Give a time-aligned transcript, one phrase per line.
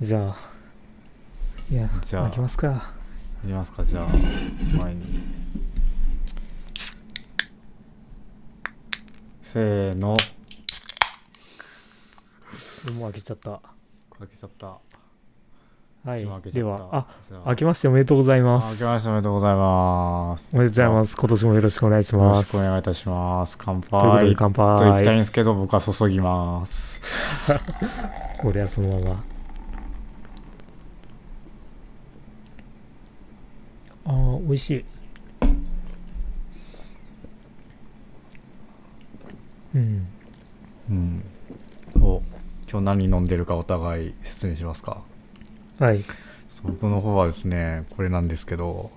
[0.00, 0.36] じゃあ
[1.70, 2.92] いやじゃあ開けますか。
[3.44, 4.06] いきますかじゃあ
[4.78, 5.20] 前に。
[9.42, 10.08] せーの。
[12.94, 13.60] もう開けちゃった。
[14.18, 14.78] 開けちゃった。
[16.02, 17.06] はいではあ
[17.44, 20.48] 開けましておめでとうございまあ開すけましておめでとうございます。
[20.54, 21.14] おめでとうございます。
[21.14, 23.58] 今年もよろしくお願いしよろしますくお願いいたします。
[23.58, 24.30] 乾杯。
[24.30, 27.02] で乾といきたいん杯ですけど僕は注ぎます。
[28.42, 29.29] 俺はそのまま
[34.10, 34.84] あー美味しい。
[39.76, 40.06] うん。
[40.90, 41.24] うん。
[42.00, 42.20] お
[42.68, 45.02] 今日何飲んでるかお互い説明しますか。
[45.78, 46.04] はい。
[46.64, 48.90] 僕の方はですねこれなんですけど。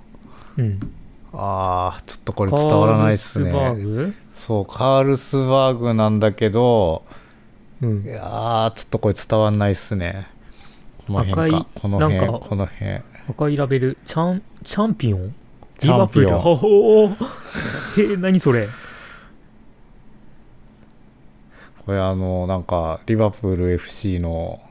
[0.58, 0.80] うん。
[1.32, 3.52] あーちょっとこれ伝わらないっすね。
[3.52, 4.14] カールスバーグ？
[4.34, 7.06] そうカールスバーグなんだけど
[7.84, 8.04] うん。
[8.04, 10.28] いやーちょっとこれ伝わんないっすね。
[11.06, 11.68] この辺か。
[11.80, 15.36] この辺この辺赤いラベルチャンチャンピオン？
[15.82, 16.38] リバプール。
[16.38, 17.16] ほほー
[17.98, 18.68] えー、何それ？
[21.86, 24.62] これあのなんかリバプール FC の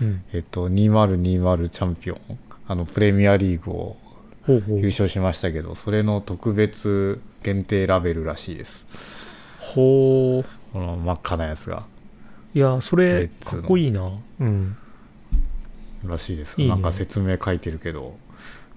[0.00, 0.22] うん。
[0.32, 2.20] えっと2020チャンピオン。
[2.66, 3.96] あのプレミアリーグを
[4.46, 4.78] ほうほう。
[4.78, 8.86] 優勝しましたけどそれの特別限定ラベルらしいです。
[9.58, 10.72] ほう。
[10.72, 11.84] この真っ赤なやつが。
[12.54, 14.10] いやそれかっこいいな。
[14.40, 14.76] うん
[16.08, 16.60] らしいです。
[16.60, 16.74] いいね。
[16.74, 18.16] なんか説明書いてるけど。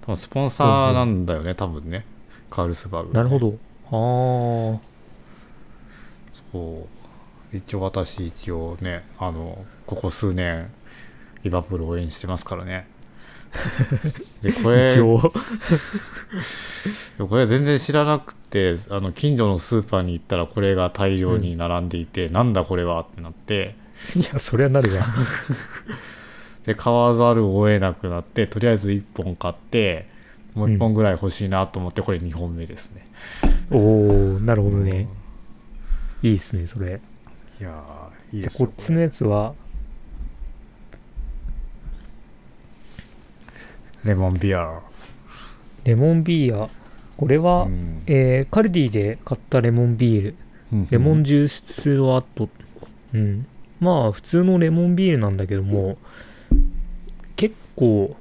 [0.02, 2.04] 多分スポンサーなんだよね多分ね。
[2.50, 3.58] カールスバーグ、なるほど。
[3.86, 4.80] あ
[6.52, 6.86] そ
[7.52, 7.56] う。
[7.56, 10.70] 一応私一応ねあのここ数年
[11.42, 12.86] リバプールを応援してますからね。
[14.42, 15.32] でこあれ一応。
[17.28, 23.76] これ全然知らなくてあの近所のスーパーに行ったらこれが大量に並んでいて、なんだこれはってなって。
[24.16, 25.06] いやそれはなるわ
[26.66, 30.08] で買わざるを得なくなってとりあえず1本買って
[30.54, 33.06] もう1本ぐらい欲しいなと思ってこれ2本目ですね、
[33.70, 35.08] おおなるほどね。
[36.22, 37.00] いいっすねそれ。
[37.60, 39.54] いやーいいですよあこっちのやつは？
[44.04, 44.80] レモンビア。
[45.84, 46.68] レモンビーヤ
[47.16, 48.02] これは、うん。
[48.06, 50.34] えーカルディで買ったレモンビール。
[50.90, 52.48] レモンジュースワット。
[53.12, 53.46] うん。
[53.80, 55.98] まあ普通のレモンビールなんだけども結
[57.76, 58.16] 構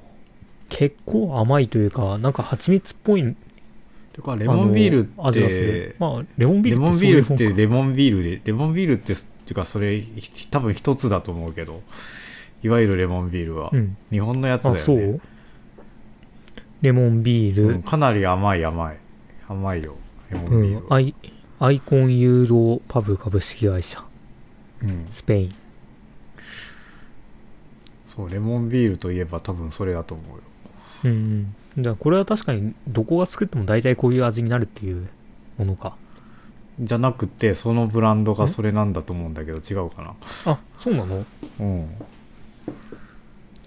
[0.69, 3.35] 結構甘いというかなんか蜂蜜っぽい
[4.13, 11.81] てかレモンビールってまあレモンビールレモンビールってレモンビールでレモンビールってっていうかそれひ多分一つだと思うけど。
[12.63, 13.97] いわゆるレモンビールは、うん。
[14.09, 14.81] 日本のやつだよね。
[14.81, 15.21] あそう。
[16.81, 18.97] レモンビール、うんかなり甘い甘い。
[19.47, 19.95] 甘いよ
[20.31, 21.13] レモンうんビールは、アイ
[21.59, 24.03] アイコンユーロパブ株式会社。
[24.81, 25.07] うん。
[25.11, 25.55] スペイン
[28.15, 30.43] そうレモンビールといえば多分それだと思うよ。
[31.05, 31.83] うんうん。
[31.83, 35.07] だからこれは確かにどこが作っても大体こういう味になるっていう
[35.57, 35.95] ものか。
[36.79, 40.15] じゃなくてそのブランドがそれなんだと思うんだけど違うかな。
[40.45, 41.25] あそうなの？
[41.59, 41.81] うん。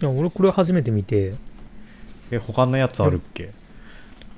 [0.01, 1.35] いや俺これ初めて見て。
[2.31, 3.53] え他のやつあるっけ？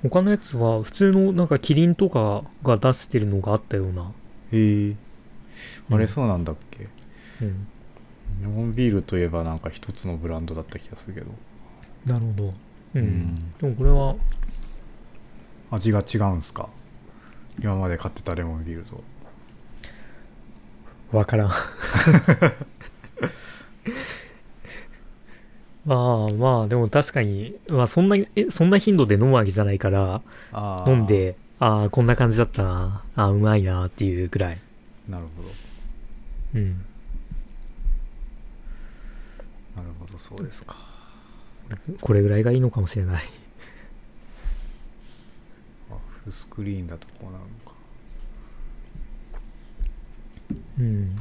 [0.02, 4.12] 他のやつは普通のなんかキリンとかが出してるのがあったような。
[4.52, 4.94] へえ。
[5.90, 5.98] あうん。
[5.98, 6.88] れそうなんだっけ、
[7.42, 7.66] うん
[8.42, 11.26] レモンビールといえばなんか一つのブランドだった気がするけど。
[12.06, 12.54] なるほど。
[12.94, 13.34] うん、うん。
[13.60, 14.14] でもこれは。
[15.70, 16.68] 味が違うんすか？
[17.60, 19.02] 今まで買ってたレモンビールと。
[21.12, 21.50] わからん。
[25.84, 30.20] まあまあでも確かに、まあ、そんなえそんな頻度で飲むわけじゃないから
[30.86, 34.58] 飲んでああこんな感じだったなああうまいなっていうくらい。
[35.08, 35.48] なるほど。
[36.56, 36.84] うん
[39.76, 40.76] なるほどそうですか。
[42.02, 43.22] これぐらいがいいのかもしれない。
[45.90, 47.40] あフルスクリーンだとこうなるの
[47.70, 47.76] か。
[50.78, 51.16] うん。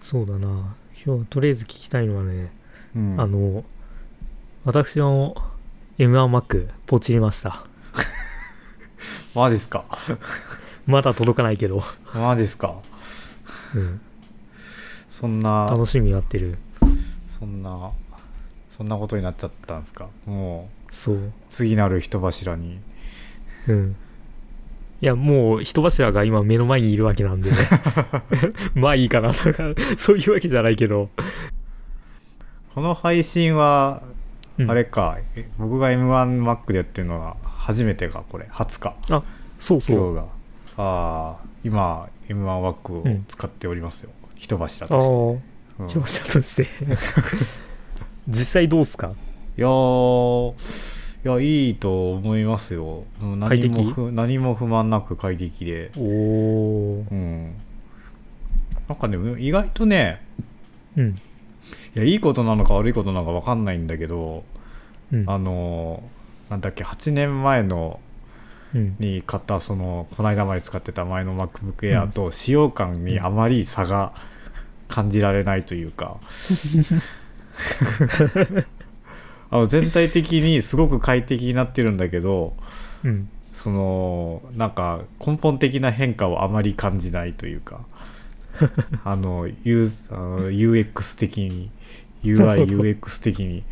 [0.00, 0.76] そうだな。
[1.04, 2.52] 今日とりあえず聞きたいのはね、
[2.94, 3.20] うん。
[3.20, 3.64] あの
[4.64, 5.34] 私の
[5.98, 7.64] M1Mac ポチりました。
[9.34, 9.84] マジっすか。
[10.86, 11.82] まだ届かないけど、
[12.14, 12.76] マジっすか。
[13.74, 14.00] うん、
[15.10, 15.66] そんな。
[15.68, 16.56] 楽しみになってる
[17.38, 17.90] そんな
[18.70, 20.08] そんなことになっちゃったんですか？
[20.26, 21.32] もうそう。
[21.48, 22.80] 次なる人柱に。
[23.66, 23.96] うん。
[25.00, 27.56] いやもう人柱が今目の前にいるわけなんでね。
[28.74, 29.64] まあいいかなとか
[29.96, 31.08] そういうわけじゃないけど、
[32.74, 34.02] この配信は
[34.58, 34.70] うん。
[34.70, 38.46] あれか、え僕が M1Mac でやってるのは初めてかこれ。
[38.50, 38.96] 初か。
[39.60, 39.96] そうそう。
[39.96, 40.22] 今日が。
[40.80, 45.47] ああ今 M1Mac を使っておりますよ、人柱あとして
[45.88, 46.66] 聴者として。
[48.28, 49.12] 実際どうっすか？
[49.56, 50.52] いやー
[51.24, 53.04] いやいいと思いますよ。
[53.20, 55.90] 何も不何も不満なく快適で。
[55.96, 57.52] おおうん。
[58.88, 60.20] なんかね意外とね
[60.96, 61.08] うん。
[61.10, 64.44] いやいいことなのか悪いことなのか分かんないんだけど
[65.12, 65.24] うん。
[65.28, 68.00] あのーなんだっけ8年前の
[68.74, 68.96] うん。
[68.98, 74.12] に買ったそのこの間まで使ってた前の MacBook Air と使用感にあまり差が
[74.88, 76.18] 感じられないというか。
[79.50, 82.54] あの全体的にすごく快適になってるんだけど
[83.04, 83.28] うん。
[83.54, 87.80] そのなんか根本的な変化をあまり感じないというか。
[89.04, 91.70] あの U あの UX 的に
[92.22, 93.64] UIUX 的に。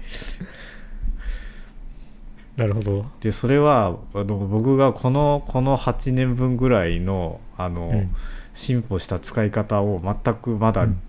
[2.57, 3.07] なるほど。
[3.21, 8.11] でそれはあの僕がこのこの8年分ぐらいのあの、うん
[8.57, 11.01] 進歩した使い方を全くまだうん。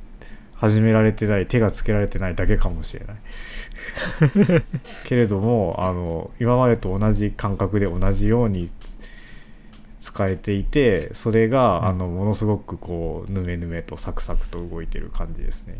[0.59, 3.17] 始められてない、手がつけられてないだけかもしれない。
[5.05, 8.71] けれどもあの今までと同じ感覚で同じように
[9.99, 11.85] 使えていてそれが、うん。
[11.85, 15.75] あのものすごくこうぬめぬめとサクサクと動いてる感じですね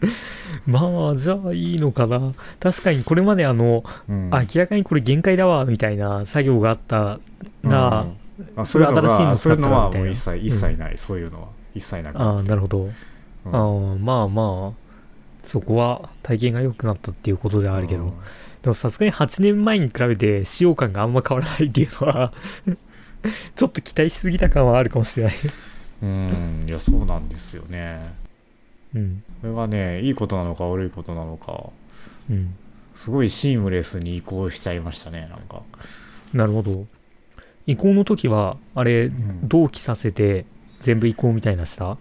[0.66, 2.34] まあじゃあいいのかな。
[2.60, 4.30] 確かにこれまであの、うん。
[4.30, 7.18] 明らかにこれ限界だわみたいな作業があった
[7.62, 12.92] ら、うんあそういうのこれ新しいのがそういうのはもう一切一切ない、そういうのは一切なくああなるほど、うん。
[13.46, 14.88] ああまあまあ
[15.42, 18.12] そこは体験が良くなったっていうことではあるけど、うん。
[18.62, 22.32] でもさすがに8年前に比べて使用感があんま変わらないっていうのは
[23.56, 25.34] ちょっと期待しすぎた感はあるかもしれない。
[26.02, 26.64] うん。
[26.66, 28.14] いやそうなんですよね。
[28.94, 29.22] うん。
[29.40, 31.70] これはねいいことなのか悪いことなのか
[32.30, 32.54] うん。
[32.98, 35.62] すごいシームレスに移行しちゃいましたねなんか、
[36.32, 36.86] なるほど
[37.68, 39.46] 移行の時はあれうん。
[39.46, 40.46] 同期させて
[40.80, 41.90] 全部移行みたいなした？
[41.90, 41.96] あ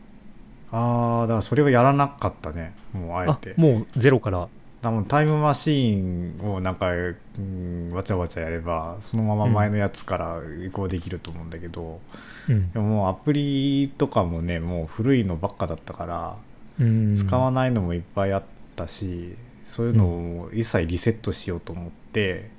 [0.72, 2.74] あだからそれをやらなかったね。
[2.94, 4.48] もうあえあてもうゼロから。
[4.82, 12.00] 多分タイムマシーンをなんか、うん、わちゃわちゃやればそのまま前のやつから移行できると思うんだけど、
[12.48, 12.72] うん。
[12.72, 16.38] でももうアプリとかもねもう古いのばっかだったから
[16.80, 17.16] うん。
[17.16, 18.44] 使わないのもいっぱいあっ
[18.76, 19.36] たし、
[19.66, 22.50] そういうのを一切リセットしようと思って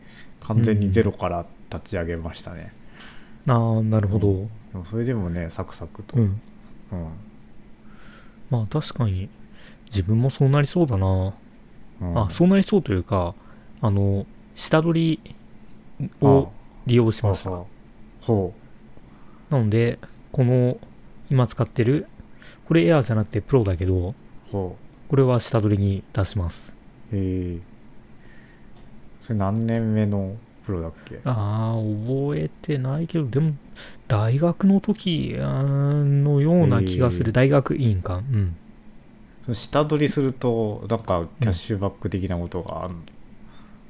[0.41, 2.73] 完全にゼロから立ち上げましたね、
[3.49, 4.35] ああなるほど。
[4.73, 6.23] でもそれでもねサクサクと、うん。
[6.23, 6.41] うん。
[8.51, 9.29] まあ確かに
[9.87, 11.35] 自分もそうなりそうだな、
[12.01, 12.19] うん。
[12.19, 13.35] あそうなりそうというか
[13.81, 15.35] あの下取り
[16.21, 16.51] を
[16.87, 17.51] 利用しました。
[17.53, 17.65] あ
[18.21, 18.53] ほ
[19.51, 19.99] なので
[20.33, 20.79] この
[21.31, 22.07] 今使ってる
[22.67, 24.15] これエアーじゃなくてプロだけど
[24.51, 24.77] こ
[25.13, 26.75] れは下取りに出します。
[27.13, 27.59] うへえ。
[29.23, 30.37] それ何年目の？
[30.69, 31.21] プロだっけ？
[31.25, 33.55] ああ覚えてないけどでも
[34.07, 38.17] 大学の時のような気がする、大学院か。
[38.17, 38.55] うん。
[39.55, 42.95] 下取りするとなんかキャッシュバック的なことがある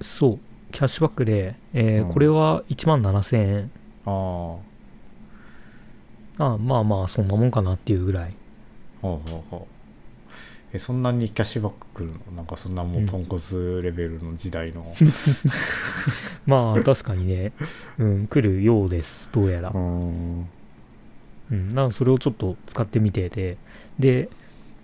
[0.00, 0.38] そう。
[0.70, 2.12] キャッシュバックで、えーうん。
[2.12, 3.70] これは1万7000円。
[4.06, 4.62] の、
[6.38, 8.34] ああまあまあそんなもんかなっていうぐらい。
[9.02, 9.77] ほうほうほう
[10.72, 12.36] えそんなにキャッシュバック来るの？
[12.36, 14.94] なんかそんなもうポンコツレベルの時代の。
[16.46, 17.52] まあ確かにね、
[17.98, 19.70] うん、来るようですどうやら。
[19.70, 20.48] うーん。
[21.50, 23.56] うん、だからそれをちょっと使ってみてて、
[23.98, 24.28] で、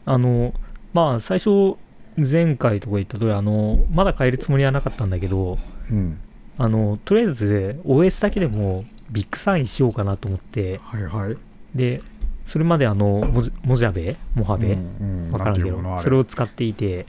[0.07, 0.55] あの、
[0.93, 1.77] まあ、最初、
[2.17, 5.59] 前回とか言った通り、あの、まだ変えるつもりはなかったんだけど、
[5.91, 6.19] うん。
[6.57, 11.37] あの、とりあえず OS だけでも Big Sur にしようかなと思って、はいはい。
[11.75, 12.01] で、
[12.47, 13.23] それまであの、
[13.63, 17.07] モジャベモハベ、うんわからんけど、それを使っていて、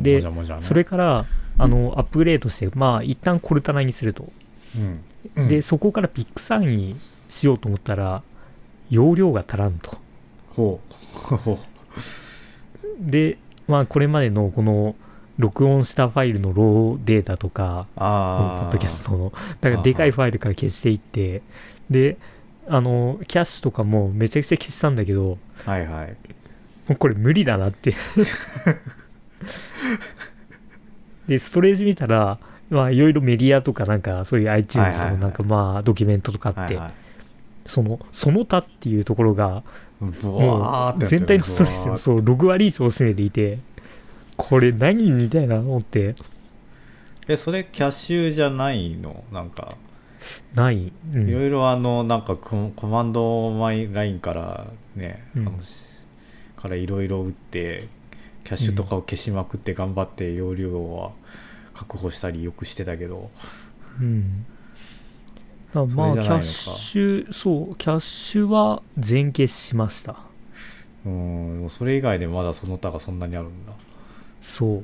[0.00, 0.22] で
[0.62, 1.26] それから、
[1.58, 4.30] あの、アップグレードして、まあ、一旦 Catalina にすると。
[5.36, 5.48] うん。
[5.48, 8.22] で、そこから Big Sur にしようと思ったら、
[8.90, 9.96] 容量が足らんと。
[10.50, 10.80] ほ
[11.32, 11.36] う。
[11.36, 11.58] ほう。
[12.98, 14.94] で、まあ、これまでのこの
[15.38, 21.42] 録音したファイルのローデータとか、このポッドキャストの、だからでかいファイルから消していって、
[21.90, 22.16] で、
[22.68, 26.16] あの、キャッシュとかもめちゃくちゃ消したんだけど、もはいはい。
[26.88, 27.94] うこれ無理だなって。
[31.28, 32.38] で、ストレージ見たら、
[32.70, 36.92] まあ、いろいろメディアとかなんか、そういう iTunes のなんかまあ、ドキュメントとかあって、はいはい。
[37.66, 39.62] その、その他っていうところが、
[40.00, 41.24] ブもワーってなってる。
[41.24, 41.90] う全体のストレージブワー。
[41.92, 43.58] のそう6割以上を占めていて
[44.36, 46.14] これ何みたいなのって。
[47.28, 49.24] えそれキャッシュじゃないの？
[49.32, 49.76] なんか
[50.54, 51.28] ない、うん。
[51.28, 55.48] いろいろあのなんかココマンドマイラインからね、うん。
[55.48, 55.74] あのし
[56.56, 57.88] からいろいろ打って
[58.44, 61.12] キャッシュとかを消しまくって頑張って容量は
[61.74, 63.30] 確保したりよくしてたけど。
[64.00, 64.46] うん。
[65.74, 70.16] だまあキャッシュそうキャッシュは全消ししました。
[71.04, 73.72] ううんそれ以外でまだその他がそんなにあるんだ、
[74.40, 74.82] そ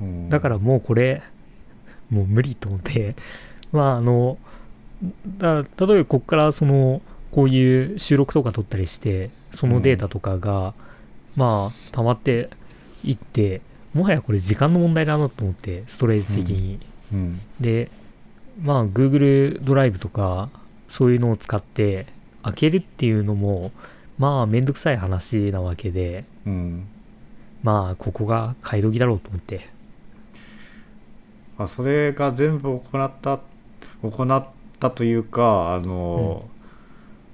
[0.00, 0.04] う。
[0.04, 1.22] うん、だからもうこれ
[2.10, 3.16] もう無理と思って。
[3.74, 4.38] まああの
[5.38, 10.74] だ例えばこっからそのこういう収録とか撮ったりしてそのデータとかが、
[11.36, 12.50] まあ溜まって
[13.04, 13.60] いって
[13.92, 16.80] もはやこれ時間の問題だなと思ってストレージ的に、
[17.12, 17.40] うん。
[17.60, 17.90] で
[18.62, 20.48] まあ Google ドライブとか
[20.88, 22.06] そういうのを使って
[22.42, 23.72] 開けるっていうのも
[24.18, 26.86] まあめんどくさい話なわけでうん。
[27.62, 29.68] まあここが買い時だろうと思って。
[31.56, 33.40] あそれが全部行った
[34.02, 34.44] 行っ
[34.84, 36.48] たというかあの、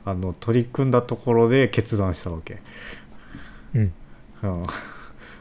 [0.04, 2.58] あの取り組んだところで決断したわけ、
[3.74, 3.92] うん。
[4.42, 4.62] うん、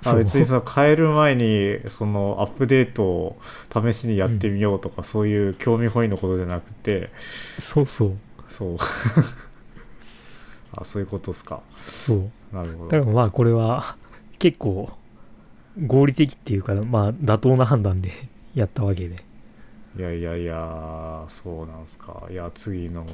[0.05, 7.11] あ 別にその変える前にそのアップデートを試しにやってみようとか、そういう興味本位のことじゃなくて。
[7.59, 8.17] そうそう。
[8.49, 8.77] そう。
[10.71, 11.61] あそういうことですか。
[11.83, 12.31] そう。
[12.55, 12.91] なるほど。
[12.91, 13.97] だからまあこれは
[14.39, 14.91] 結構
[15.85, 18.11] 合理的っていうかまあ妥当な判断で
[18.55, 19.28] やったわけで
[19.99, 22.25] いやいやいやそうなんすか。
[22.31, 23.05] いや次の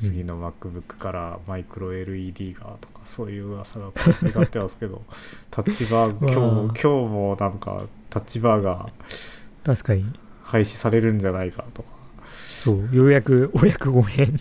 [0.00, 5.02] 次の MacBook からマイクロ LED がとかそういう噂が飛び交ってますけど
[5.52, 8.88] タッチバー今日もまあ今日もなんかタッチバーが
[9.62, 10.04] 確かに。
[10.42, 11.88] 廃止されるんじゃないかとか。
[12.58, 14.40] そうようやくお役ごめん。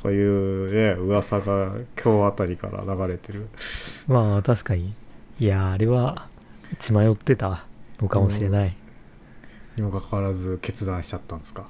[0.00, 3.48] こういうね噂が今日あたりから流れてる。
[4.06, 4.94] まあ確かに。
[5.40, 6.28] いやあれは
[6.78, 7.66] 血迷ってた
[8.00, 8.76] のかもしれない、
[9.76, 11.66] にもかかわらず決断しちゃったんですか？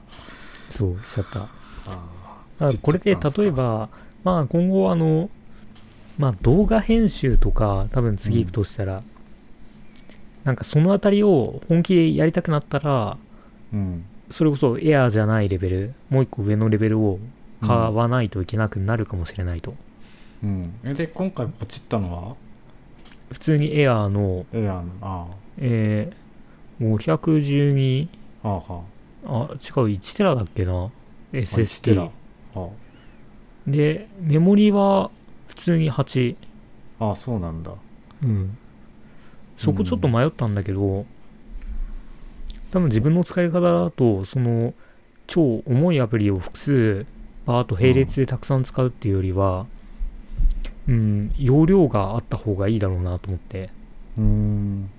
[0.71, 1.41] そうしちゃった。
[1.41, 1.49] あ
[2.61, 3.89] あこれで例えば
[4.25, 5.29] まあ今後あの
[6.19, 9.03] まあ動画編集とか多分次行くとしたら、
[10.45, 13.17] なんかそのあたりを本気でやりたくなったら
[13.73, 14.05] うん。
[14.29, 17.21] それこそエアーじゃないレベルもう一個上のレベルを
[17.61, 19.77] 買わないといけなくなるかもしれないと、
[20.43, 20.81] うん。
[20.83, 22.37] えで今回ポチったのは？
[23.31, 25.27] 普通にエアーのエアのあ
[25.59, 26.15] えー、
[26.80, 28.09] 512
[28.42, 28.62] あは
[29.25, 30.73] あはあ違う1テラだっけな？
[30.73, 30.90] あ
[31.33, 32.04] 1テラ。
[32.04, 32.11] SSD
[32.54, 32.71] は
[33.66, 35.11] でメモリは
[35.49, 36.37] 普通に8
[37.00, 37.73] ああそうなんだ。
[38.23, 38.56] うん。
[39.59, 41.06] そこちょっと迷ったんだけど、
[42.71, 44.75] 多分自分の使い方だとその
[45.26, 47.06] 超重いアプリを複数
[47.47, 49.66] バーッと並列でたくさん使うっていうよりは
[50.88, 53.71] うん容量があった方がいいだろうなと思って。
[54.18, 54.90] うーん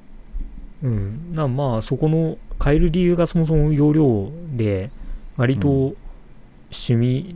[0.84, 4.92] うん、なまあそこの変える理由がそもそも容量で
[5.36, 5.70] 割うと
[6.72, 7.36] 趣味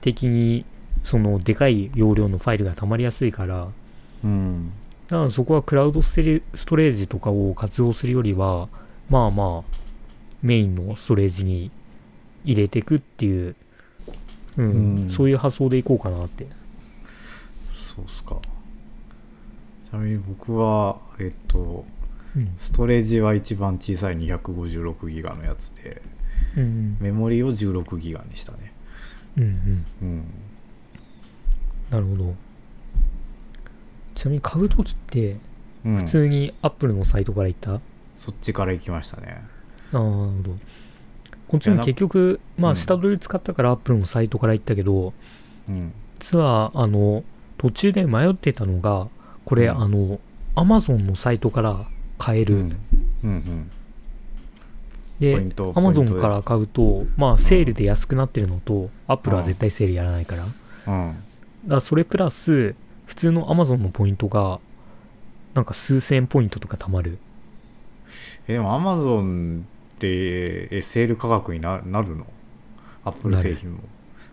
[0.00, 0.64] 的に
[1.02, 3.68] そのでかい容量のファイルが溜まりやすいから。
[4.24, 4.72] うん。
[5.08, 6.14] だからそこはクラウドス
[6.66, 8.68] トレージとかを活用するよりは
[9.08, 9.76] まあまあ
[10.42, 11.70] メインのストレージに
[12.44, 13.56] 入れていくっていう、
[14.56, 15.10] うんうん。
[15.10, 16.46] そういう発想でいこうかなって。
[17.72, 18.36] そうっすか。
[19.88, 21.97] ちなみに僕はえっとうん
[22.58, 26.02] ストレージは一番小さい256ギガのやつで
[26.56, 28.72] うんメモリを16ギガにしたね。
[29.36, 29.86] うんうん。
[30.02, 30.24] うん。
[31.90, 32.34] なるほど。
[34.14, 35.36] ちなみに買う時って
[35.84, 35.96] うん。
[35.98, 37.80] 普通にアップルのサイトから行った、
[38.16, 39.42] そっちから行きましたね。
[39.92, 40.58] ああ、なるほど。
[41.46, 42.74] こっちも結局、まうん。
[42.74, 45.12] あ、下取り使ったから Apple のサイトから行ったけど、
[45.68, 45.92] うん。
[46.18, 47.24] 実は、あの、
[47.56, 49.08] 途中で迷ってたのが、
[49.44, 49.80] これ、うん。
[49.82, 50.20] あの、
[50.56, 51.86] Amazon のサイトから
[52.18, 52.54] 買える。
[52.54, 52.76] うん。
[53.24, 53.70] うん
[55.18, 60.44] でポイント、ポインから買うと、まあ、セールで安くなってるのと、Apple は絶対セールやらないから。
[60.44, 60.52] だか
[60.86, 61.16] うん
[61.66, 64.60] らそれプラス、普通の Amazon のポイントが、
[65.54, 67.18] なんか数千ポイントとか貯まる。
[68.46, 72.24] えでもアマゾンってえセール価格にななるの？
[73.04, 73.78] アップル製品も。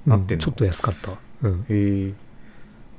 [0.05, 0.11] うん。
[0.11, 0.43] なってんの？
[0.43, 1.13] ちょっと安かった。
[1.41, 1.61] うん。
[1.61, 2.11] だへえ。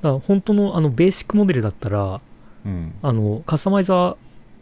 [0.01, 2.19] から本当のあのベーシックモデルだったら、
[2.65, 2.93] うん。
[3.01, 4.17] あのカスタマイズは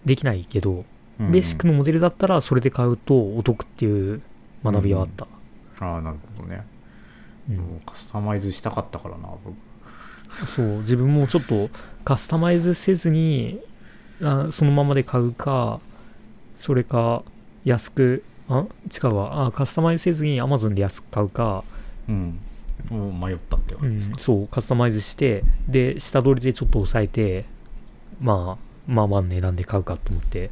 [0.06, 0.86] できないけど、
[1.20, 1.32] うん。
[1.32, 4.22] ベーシックのモデルだったらそれで買うとお得っていう
[4.64, 5.28] 学びはあった、
[5.80, 6.66] ああなるほどね、
[7.50, 7.58] うん。
[7.58, 10.48] もうカスタマイズしたかったからな僕。
[10.48, 11.70] そう自分もちょっと
[12.04, 13.60] カスタマイズせずに
[14.22, 15.80] あそのままで買うか
[16.58, 17.24] それか
[17.64, 19.46] 安くあ違うわ。
[19.46, 21.64] あカスタマイズせずに Amazon で安く買うか、
[22.08, 22.40] うん。
[22.92, 27.46] 迷ったってうん感じですか、そうカスタマイズしてで下取りでちょっと抑えて
[28.20, 30.50] まあまあまあの値段で買うかと思って、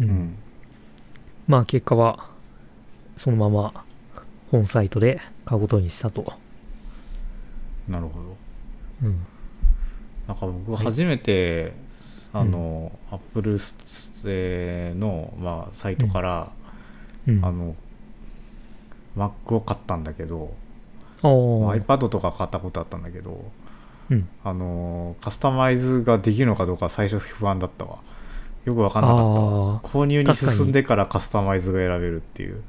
[0.00, 0.08] ううん。
[0.08, 0.38] ん
[1.46, 2.30] まあ結果は
[3.16, 3.84] そのまま
[4.50, 6.32] 本サイトで買うことにしたと。
[7.88, 8.36] なるほど。
[9.04, 9.26] うん。
[10.26, 11.72] なんか僕はい初めて、
[12.32, 13.78] あの、アップルス
[14.26, 16.52] えーの、まあ、サイトから、
[17.26, 17.74] うん、あの
[19.16, 20.54] Mac を買ったんだけど、
[21.22, 23.50] あ iPad とか買ったことあったんだけど
[24.10, 24.28] うん。
[24.44, 27.98] あのーカスタマイズができるのかどうか最初不安だったわ。
[28.64, 32.62] よく分かんなかった購入に進んでからカスタマイズが選べるっていう。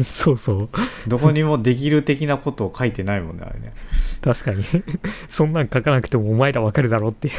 [0.00, 0.68] あ そうそう。
[1.06, 3.72] どこにもできる的なことを書いてないもんねあれね。
[4.22, 4.64] 確かに。
[5.28, 7.30] そんなん書かなくてもお前らわかるだろって。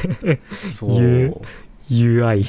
[0.72, 1.42] そう。
[1.90, 2.46] UI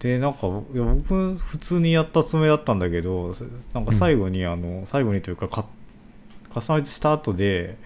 [0.00, 3.34] でなんかいや僕普通にやったつもりだったんだけど
[3.72, 5.64] なんか最後に、あの最後にというかカ
[6.52, 7.76] カスタマイズした後で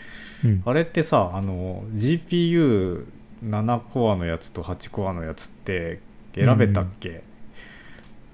[0.45, 0.63] うん。
[0.65, 6.01] あれってさあの GPU7 コアのやつと8コアのやつって
[6.35, 7.23] 選べたっけ、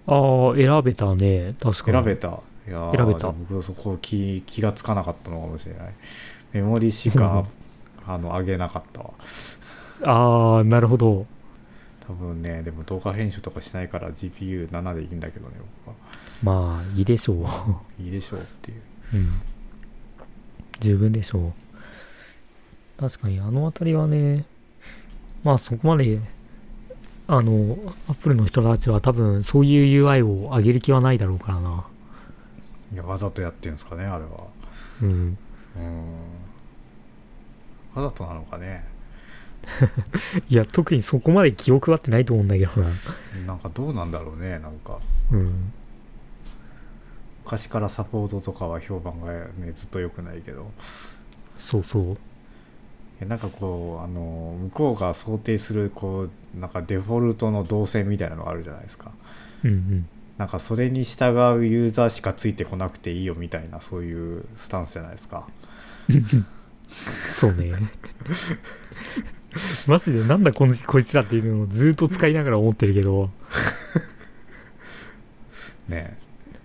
[0.07, 1.55] ああ選べたね。
[1.61, 1.97] 確かに。
[1.97, 2.29] 選べた。
[2.69, 3.29] いやー選べた。
[3.33, 5.95] 僕そこ気気がつかなかったのかもしれない。
[6.53, 7.47] メモリしか
[8.07, 9.11] あの上げなかったわ。
[10.03, 11.27] ああなるほど。
[12.07, 15.97] 多分ねでも動画編集とかしないから GPU7 でいいんだけどね僕は。
[16.43, 18.03] まあいいでしょう。
[18.03, 18.81] いいでしょうっていう。
[19.15, 19.31] うん。
[20.81, 21.53] 十分でしょう
[22.99, 24.47] 確かにあの辺りはね
[25.45, 26.21] まあそこまで
[27.29, 27.76] あの
[28.09, 31.87] アップルの人たちは多分そういう UI を上げる気はないだろうからな。
[32.93, 34.47] いやわざとやってんすかねあれは。
[35.03, 35.09] うん。
[35.09, 35.37] うん。
[37.95, 38.85] わざとなのかね。
[40.49, 42.91] いや特にそこまで記憶はってないと思うんだけどな。
[43.47, 45.00] なんかどうなんだろうねなんか。
[45.33, 45.73] うん。
[47.45, 50.71] 昔からサポートとかは評判がねずっと良くないけど。
[51.59, 52.17] そうそう
[53.25, 59.12] なんかこうあの向こうが想定するこうなんかデフォルトの動線みたいなのがあるじゃないですか。
[59.64, 60.08] うんうん。
[60.37, 65.46] なんかそれに従うユーザーしかついてこなくていいよみたいなそういうスタンスじゃないですか。
[67.32, 67.73] そうね。
[69.87, 73.30] マジでなんだこんこいつらっていうのをずっと使いながら思ってるけど。
[75.88, 76.18] ね。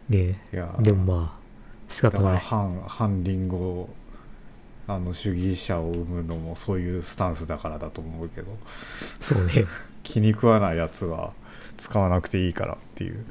[0.09, 0.41] ね。
[0.51, 1.41] いやでもまあ
[1.87, 2.39] 仕方ない。
[2.39, 3.89] 反反リンゴ
[4.87, 8.47] あの主義者を生むのもそういうスタンスだからだと思うけど。
[9.19, 9.65] そうね。
[10.03, 11.33] 気に食わないやつは
[11.77, 13.25] 使わなくていいからっていう。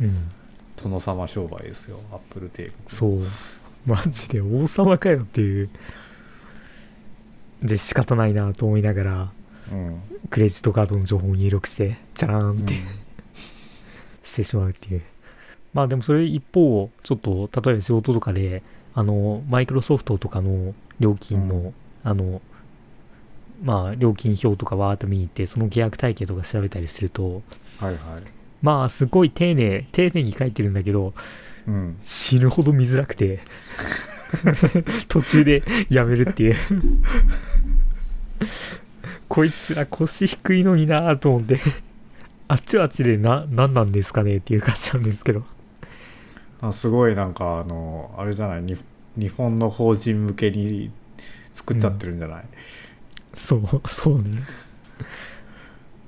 [0.00, 0.30] うん。
[0.82, 2.00] 殿様商売ですよ。
[2.12, 2.72] アップル帝国。
[2.88, 3.22] そう。
[3.86, 5.70] マジで王様かよっていう。
[7.62, 9.32] で仕方ないなと思いながら
[9.72, 10.02] うん。
[10.30, 12.74] クレジットカードの情報を入力してチャラーンって、
[14.22, 15.02] してしまうっていう。
[15.72, 18.62] まあでもそれ一方ちょっと例えば仕事とかで
[18.94, 21.74] あのマイクロソフトとかの料金の、うん。
[22.04, 22.40] あの
[23.62, 27.42] まあ料金表とかわーっと見に行ってその契約体系とか調べたりすると
[27.78, 27.96] はいはい。
[28.62, 31.14] まあすごい丁寧丁寧に書いてるんだけど
[31.66, 31.96] うん。
[32.02, 33.40] 死ぬほど見づらくて
[35.08, 36.56] 途中でやめるっていう。
[39.28, 41.58] こいつら腰低いのになぁと思って。
[42.48, 45.42] あっちはあっちでな何なんですかねっていう感じなんですけど。
[46.60, 48.62] あすごいなんかあのあれじゃない？
[48.62, 48.76] に
[49.16, 50.90] 日本の法人向けに
[51.52, 52.44] 作っちゃってるんじゃない、
[53.36, 54.42] そうそうね。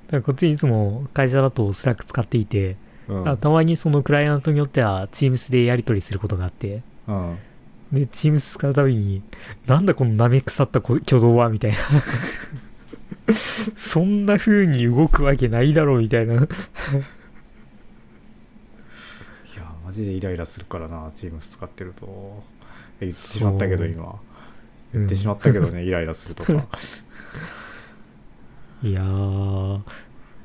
[0.07, 2.77] だからこっちいつも会社だと Slack 使っていて、
[3.09, 3.29] うん。
[3.29, 6.83] あたまにそのクライアントによっては Teams でやり取りすることがあって。
[7.07, 7.39] うん。
[7.93, 9.23] で Teams 使うたびに
[9.67, 11.79] なんだこの舐め腐ったこ挙動はみたいな。
[13.77, 16.35] そんな風に動くわけないだろうみたいな。
[16.35, 16.47] いや
[19.85, 22.43] マジでイライラするからな Teams 使ってると
[23.01, 24.21] 言ってしまったけど今。
[24.95, 26.53] 言ってしまったけどね、イライラするとか。
[28.83, 29.81] いやー。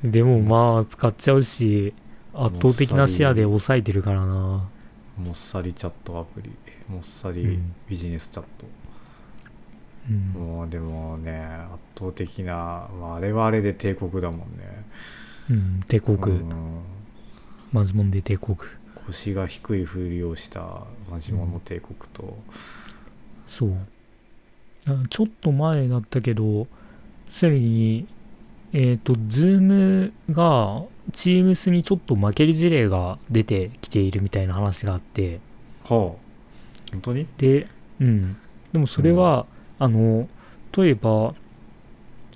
[0.04, 1.94] でもまあ使っちゃうし
[2.34, 4.68] 圧倒的なシェアで抑えてるからな。
[5.16, 6.50] もっさりチャットアプリ。
[6.88, 7.74] もっさりうん。
[7.88, 8.66] ビジネスチャット、
[10.10, 10.18] うん。
[10.32, 11.46] もうでもね
[11.96, 14.84] 圧倒的な、まあ、あれはあれで帝国だもんね。
[15.50, 16.80] うん帝国、うん。
[17.72, 18.56] マジモンで帝国
[19.06, 22.36] 腰が低いふりをしたマジモノ帝国と、
[23.48, 23.74] そう。
[24.86, 26.66] あちょっと前だったけど
[27.30, 28.06] すでに
[28.72, 35.40] えっ、と Zoom が Teams にちょっと負ける事例が出てきているみたいな話があって。
[35.84, 36.24] はあ。
[36.92, 37.26] 本当に？
[37.38, 37.68] で
[38.00, 38.36] うん。
[38.72, 39.46] でもそれは、
[39.78, 40.28] あの
[40.76, 41.34] 例えば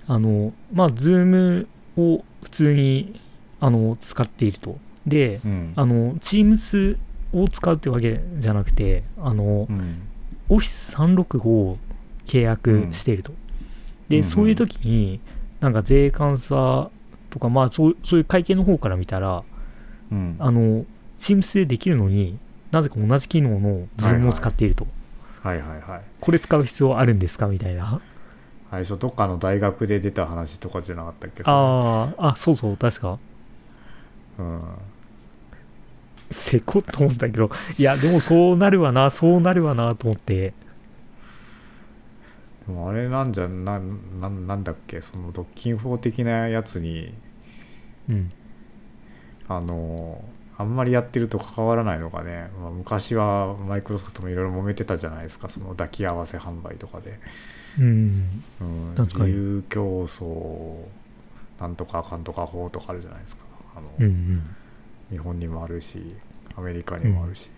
[0.07, 3.19] あのまあ Zoom を普通に
[3.59, 4.77] あの使っていると
[5.09, 5.73] でうん。
[5.75, 6.97] あの Teams
[7.33, 10.01] を使うってわけじゃなくてあのうん。
[10.51, 11.77] オフィス365を
[12.25, 13.31] 契約していると。
[14.07, 14.29] で、うんうん。
[14.29, 15.19] そういう時に、
[15.59, 16.89] なんか税関査
[17.29, 19.43] とか、まあそうそういう会計の方から見たら、
[20.11, 20.35] うん。
[20.39, 20.85] あの、
[21.19, 22.39] Teams でできるのに
[22.71, 24.87] なぜか同じ機能の Zoom を使っていると。
[25.43, 26.01] はいはいはい。
[26.19, 27.45] これ使う必要あるんですか？
[27.47, 28.01] みたいな。
[28.71, 31.43] 最初どっかの大学で出た話とかじゃなかったっけ？
[31.45, 33.19] ああ、あ、そうそう、確か。
[34.39, 34.61] うん
[36.31, 40.53] せこっと思ったけど、いや、でもそうなるわな、そうなるわなと思って、
[42.67, 47.13] もうあれなんじゃなななんだっけその独禁法的なやつに
[48.09, 48.31] うん。
[49.47, 50.23] あの
[50.57, 57.17] あんまりやってると関わらないのかね、まあ、昔はマイクロソフトもいろいろ揉めてたじゃないですかその抱き合わせ販売とかで、
[57.79, 58.43] うん。
[58.59, 60.85] うん、自由競争
[61.59, 63.43] なんとかかんとか法とかあるじゃないですか。
[63.75, 64.55] あの、うんうん
[65.11, 66.15] 日本にもあるし
[66.55, 67.49] アメリカにもあるし、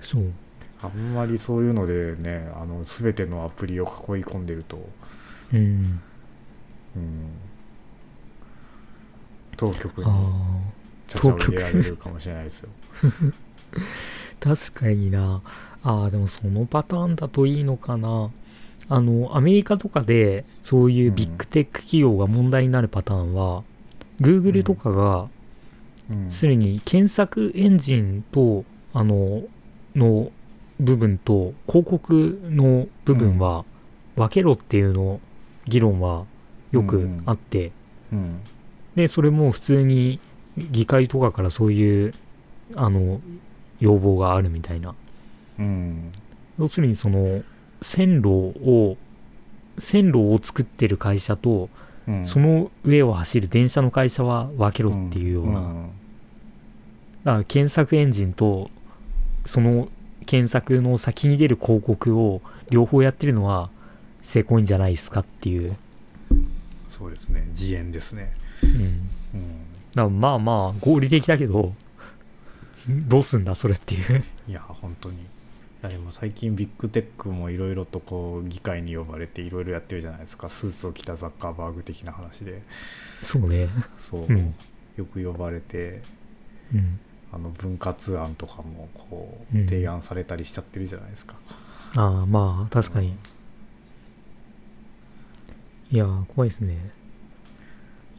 [0.00, 0.32] そう。
[0.82, 3.90] あんまりそういうのでねあの全てのアプリを囲い
[4.24, 4.78] 込んでると、
[5.52, 6.00] うん
[6.96, 7.30] うん、
[9.56, 10.60] 当局にあ
[11.06, 12.68] ちゃちゃを入れられるかもしれないですよ。
[13.02, 13.32] ー
[14.72, 15.40] 確かにな。
[15.84, 18.30] あーでもそのパターンだといいのかな。
[18.88, 23.62] あのアメリカとかでそういうビッグテック企業が問題になるパターンは、
[24.20, 25.41] Google とかがうん
[26.30, 29.42] すでに検索エンジンとあの
[29.94, 30.30] の
[30.80, 33.64] 部分と広告の部分は
[34.16, 35.20] 分けろっていうの
[35.66, 36.24] 議論は
[36.72, 37.72] よくあって、
[38.12, 38.40] うん。
[38.94, 40.20] でそれも普通に
[40.56, 42.14] 議会とかからそういう
[42.74, 43.20] あの
[43.80, 44.94] 要望があるみたいな。
[45.58, 46.12] うん。
[46.58, 47.42] 要するにその
[47.80, 48.96] 線路を
[49.78, 51.70] 線路を作ってる会社と
[52.08, 52.26] うん。
[52.26, 55.90] その上を走る電車の会社は分けろっていうような、ん。
[57.24, 58.70] だから検索エンジンと
[59.44, 59.88] その
[60.26, 63.70] 検索の先に出る広告を両方やってるのは
[64.22, 65.76] 成功いいんじゃないですかっていう、
[66.90, 67.44] そうですね。
[67.50, 68.32] 自演ですね。
[68.62, 68.70] うん、
[69.34, 69.62] うん。
[69.94, 71.74] だまあまあ合理的だけど
[72.88, 74.24] どうすんだそれっていう。
[74.48, 75.18] いや本当に
[75.82, 80.48] いやでも最近ビッグテックもいろいろとこう議会に呼ばれていろいろやってるじゃないですか。
[80.48, 82.62] スーツを着たザッカーバーグ的な話で。
[83.22, 83.68] そうね。
[83.98, 84.54] そう、うん。
[84.96, 86.02] よく呼ばれて。
[86.72, 87.00] うん。
[87.32, 89.66] あの分割案とかもこううん。
[89.66, 91.34] 提案されたりしちゃってるじゃないですか、
[91.96, 93.16] ああまあ確かに。
[95.90, 96.92] いやー怖いですね。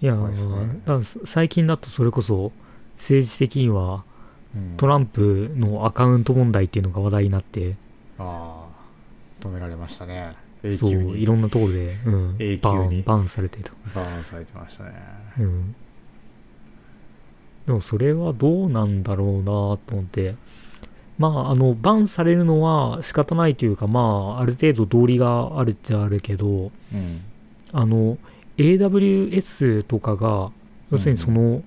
[0.02, 0.34] いやね。
[1.26, 2.52] 最近だとそれこそ
[2.97, 4.12] 政治的にはうん
[4.77, 7.75] トランプのアカウント問題っていうのが話題になって。
[8.17, 10.35] ああ止められましたね。
[10.63, 12.97] 永そういろんなところで、うん、永バ久に。
[12.97, 14.91] ーンバーンされてると、バーンされてましたね。
[15.39, 15.75] うん、
[17.65, 20.35] でもそれはどうなんだろうなと思って。
[21.17, 27.21] まああのバンされるのは仕方ないというかまあある程度道理があるっちゃあるけどうん。
[27.71, 28.17] あの
[28.57, 30.51] AWS とかが
[30.91, 31.63] 要するにその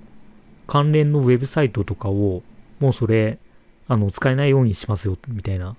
[0.66, 2.42] 関連のウェブサイトとかを
[2.80, 3.38] もうそれ
[3.88, 5.76] あの使えないようにしますよみたいな。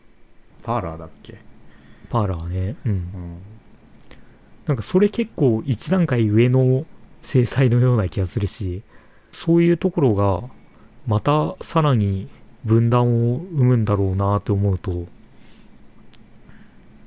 [0.64, 1.38] パーラーだっけ？
[2.10, 2.76] パーラーね。
[2.86, 2.92] うん。
[2.92, 3.38] うん。
[4.66, 6.86] なんかそれ結構一段階上の
[7.22, 8.82] 制裁のような気がするし、
[9.32, 10.44] そういうところが
[11.06, 12.28] またさらに
[12.66, 15.08] 分断を生むんだろうなと思うと、う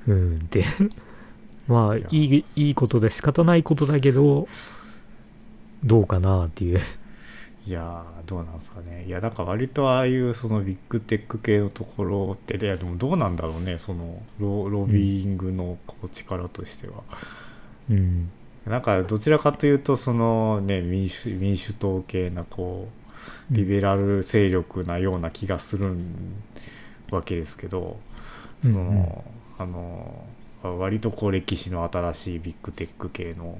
[0.08, 0.64] ーんって、
[1.68, 2.08] まあいや。
[2.10, 4.48] いいいいことで仕方ないことだけど、
[5.84, 6.80] どうかなっていう。
[7.66, 9.04] いやーどうなんですかね。
[9.06, 17.02] いやだから割とああいうそのビッグテック系のところっていやでもどうなんだろうねそのロロビーングのこう力としては、
[17.90, 18.30] うん。
[18.66, 22.88] なんかどちらかというとそのね民主民主党系なこ
[23.50, 25.94] うリベラル勢力なような気がする
[27.10, 27.98] わけですけど、
[28.62, 29.14] その、うんうん。
[29.58, 30.24] あの
[30.62, 33.58] 割とこう歴史の新しいビッグテック系の、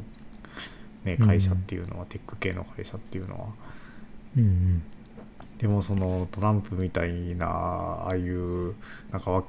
[1.04, 3.46] ね、会社っていうのは、テック系の会社っていうのは
[4.36, 4.82] うんうん。
[5.58, 8.74] でもそのトランプみたいなああいう
[9.10, 9.44] なんかわ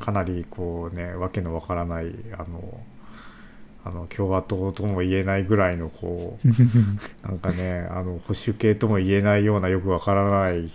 [0.00, 2.80] かなりこうねわけのわからないあの
[3.84, 6.48] あの共和党とも言えないぐらいのこう
[7.26, 10.70] なんかねあの保守系とも言えないようなよくわからない、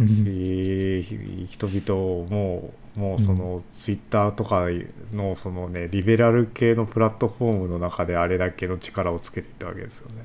[0.00, 4.66] えー人々をもうもうそのツイッターとか
[5.12, 10.24] のそのねリベラル系のプラットフォームの中であれだけの力をつけていったわけですよね。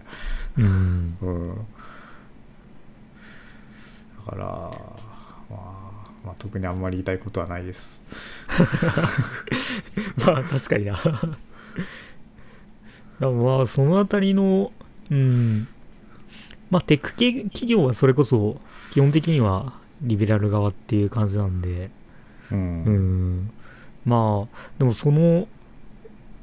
[0.57, 1.17] うん。
[1.21, 1.61] うん、だ
[4.25, 4.71] から、ま
[5.51, 5.57] あ、
[6.25, 8.01] まあ特にあんまり言いたいことはないです。
[10.25, 10.97] まあ確かにな。
[13.29, 14.71] まあそのあたりの、
[15.09, 15.67] うん、
[16.69, 18.59] まあテック系企業はそれこそ
[18.91, 21.89] 基本的にはリベラル側っていう感じなんで、
[22.51, 23.51] うんうん、
[24.05, 25.47] まあでもその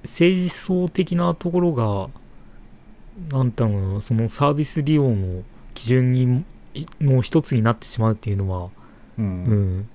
[0.03, 2.09] 政治思想的なところが、
[3.37, 5.43] なんだろうな、そのサービス利用の
[5.75, 6.45] 基準に
[7.01, 8.71] の一つになってしまうっていうのは、
[9.19, 9.79] ううん。
[9.81, 9.89] ん、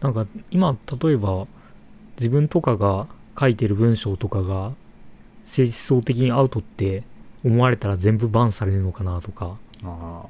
[0.00, 1.46] なんか今例えば
[2.16, 3.06] 自分とかが
[3.38, 4.72] 書いてる文章とかが
[5.44, 7.04] 政治思想的にアウトって
[7.44, 9.56] 思われたら全部バンされるのかなとか。
[9.84, 10.26] ああ。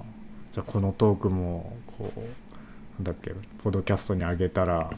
[0.53, 2.21] じゃあこのトークもこう
[3.03, 3.33] なんだっけ
[3.63, 4.91] ポッドキャストに上げたら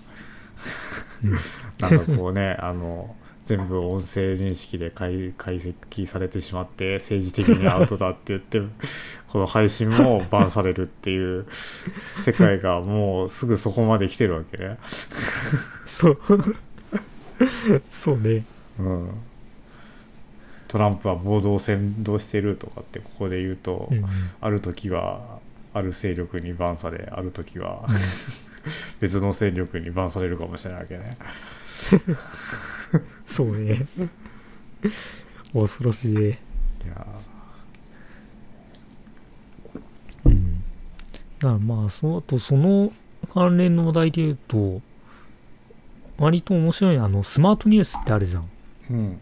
[1.25, 1.39] うん。
[1.81, 3.15] なんかこうねあの
[3.51, 8.63] 全部音声認識で解解析されてしまって政治的にアウトだって言って
[9.27, 11.47] この配信もバンされるっていう
[12.25, 14.79] 世界がもうすぐそこまで来てるわけね。
[15.85, 16.19] そう。
[17.91, 18.45] そうね。
[18.79, 19.11] うん、
[20.69, 24.05] トランプは暴動を扇動してるとかってここで言うと、うん
[24.41, 25.41] ある時は
[25.75, 27.85] ある勢力にバンされある時は
[29.01, 31.17] 別の勢力にバンされるかもしれないわけね。
[33.27, 33.87] そうね。
[35.53, 36.29] 恐ろしいい
[36.87, 37.07] や
[40.25, 40.61] うん。
[40.61, 40.67] だか
[41.49, 42.93] らまあそのあとその
[43.33, 44.81] 関連の話題で言うと
[46.19, 48.43] 割と面白いあのスマートニュースってあるじゃん。
[48.43, 48.47] ー
[48.91, 49.21] うん。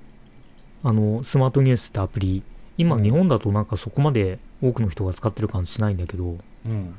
[0.82, 2.42] あのスマートニュースってアプリ。
[2.76, 3.02] 今うん。
[3.02, 6.38] 日本だとなんかそこまで多くの人が使ってる感じしないんだけど。
[6.66, 6.94] うん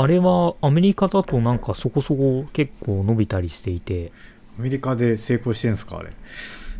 [0.00, 4.12] あれはアメリカだとなんかそこそこ結構伸びたりしていて。
[4.58, 6.10] アメリカで成功してんすかあれ？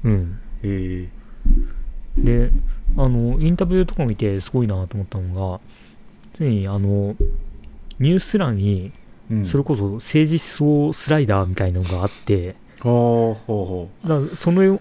[0.05, 0.41] うん。
[0.63, 1.09] え
[2.17, 2.51] で
[2.97, 5.61] あのインタビューとか見てすごいなと思ったのが
[6.37, 7.17] ついにあの
[7.99, 8.93] ニュース欄にー
[9.31, 14.09] うん、それこそ政治思想スライダーみたいなのがあって、ほうほう。
[14.09, 14.81] ほだからそれを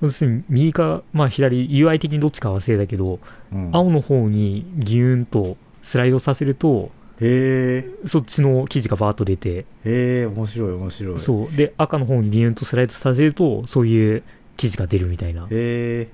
[0.00, 3.20] 要するに右か、まあ、左 UI 的にどっちか忘れたけど、う。
[3.52, 9.50] うん、青の方にギューンとスライドさせるとへえそっちの記事がバーッと出て。
[9.58, 11.18] へえ面白い面白い。
[11.18, 11.56] そう。
[11.56, 14.22] で赤の方にギューンとスライドさせるとそういう
[14.56, 15.42] 記事が出るみたいな。
[15.42, 16.08] だかへえ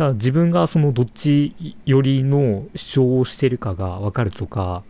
[0.00, 1.54] ら自分がそのどっち
[1.84, 4.82] 寄りの主張をしてるかが分かるとか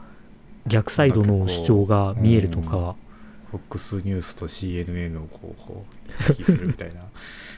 [0.67, 2.97] 逆サイドの主張が見えるとか。
[3.53, 5.85] FOX ニュースと CNN をこうこ
[6.21, 7.01] う行き来するみたいな。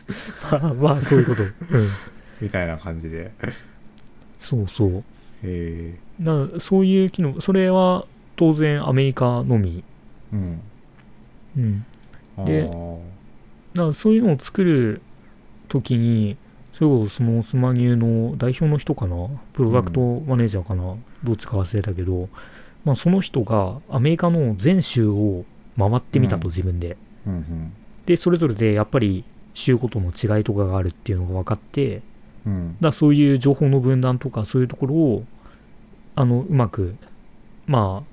[0.59, 1.51] まあまあそういうこと、うん、
[2.41, 3.31] みたいな感じで。
[4.41, 5.05] そうそう
[5.43, 9.85] へえだからそういう機能それは当然アメリカのみ、
[10.33, 10.61] うん。
[11.57, 11.85] うん、
[12.39, 12.99] あでー
[13.75, 15.03] だからそういうのを作る
[15.69, 16.37] 時に
[16.75, 19.29] それこそそのスマニューの代表の人かな？
[19.53, 22.29] プロダクトマネージャーかな、どっちか忘れたけど、
[22.85, 25.45] まあ、その人がアメリカの全州を
[25.79, 26.49] 回ってみたとうん。
[26.49, 27.73] 自分で、うんうん。
[28.07, 29.25] でそれぞれでやっぱり
[29.55, 32.01] 州ごとの違いとかがあるっていうのが分かって
[32.47, 32.77] うん。
[32.81, 35.25] らそういう情報の分断とかそういうところを
[36.15, 36.97] あのうまく
[37.67, 38.05] ま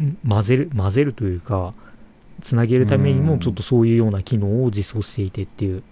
[0.00, 1.74] あん混ぜる混ぜるというか
[2.42, 3.26] つなげるためにうん。
[3.26, 5.82] もちょっとそういうような機能を実装していてっていう。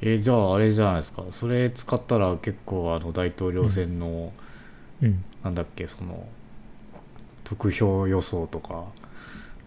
[0.00, 1.24] えーじゃああれじゃないですか。
[1.30, 4.32] それ使ったら結構あの大統領選の、
[5.02, 5.24] うん。
[5.42, 6.26] なんだっけその
[7.44, 8.84] 得票予想とか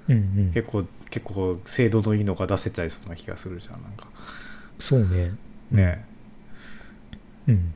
[0.08, 0.52] うんうん。
[0.54, 4.08] 結構結構精度のいいのが出せちゃいそうな気がするじゃんなんか。
[4.80, 5.34] そうね。
[5.72, 6.06] ね
[7.48, 7.74] うん。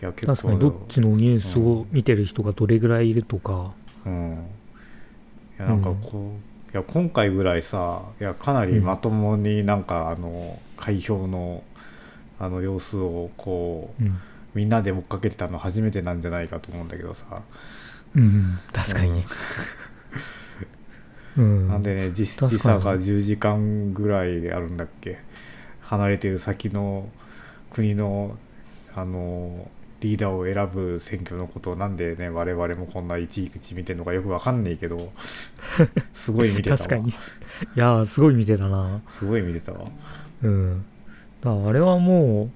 [0.00, 3.72] 確かにどっちのニュースを見てる人がどれぐらいいるとか。
[4.06, 4.46] うん。
[5.58, 6.36] いやなんかこ
[6.68, 11.64] う、いや今回ぐらいさいやかなりまともになんかあの開票の
[12.38, 14.18] あの様子をこううん。
[14.54, 17.42] みんなで追っかけてたの初めてなんじゃないかと思うんだけどさ、
[18.16, 18.58] うんうん。
[18.72, 19.26] 確かにね。
[21.36, 21.68] うん。
[21.68, 25.18] なんでね時時差が10時間ぐらいあるんだっけ。
[25.82, 27.08] 離れてる先の
[27.78, 28.36] 国の
[28.94, 35.12] あのリーダーを選ぶ選挙のことをなんでね我々もこんないちいち見てんのかよくわかんねえけど
[36.14, 36.78] すごい見てたわ。
[36.78, 37.10] 確かに。
[37.10, 37.14] い
[37.76, 39.00] やーすごい見てたな。
[39.10, 39.86] すごい見てたわ。
[40.42, 40.84] うん。
[41.40, 42.50] だあれはもう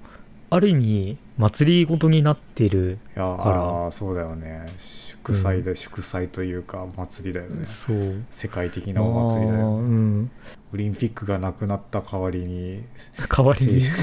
[0.51, 3.29] ある意味祭りごとになってるから。
[3.31, 4.67] ーそうだよね。
[4.79, 7.65] 祝祭で、祝祭というか祭りだよね。
[7.65, 8.25] そう。
[8.31, 9.89] 世界的なお祭りだよね。
[9.89, 10.31] うん。
[10.75, 12.85] オリンピックがなくなった代わりに
[13.29, 13.73] 代わりに。
[13.75, 14.03] 政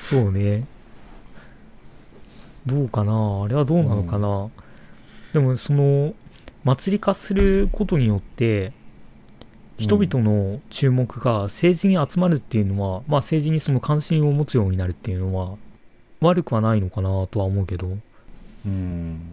[0.00, 0.66] そうね。
[2.66, 3.44] どうかな？
[3.44, 4.50] あれはどうなのかな、
[5.32, 6.14] でもその
[6.64, 8.72] 祭り化することによって
[9.78, 15.56] 人々の注目が政治に集まるっていうのは、まあ政治にその関心を持つようになるっていうのは
[16.20, 17.96] 悪くはないのかなとは思うけど。
[18.66, 19.32] うん。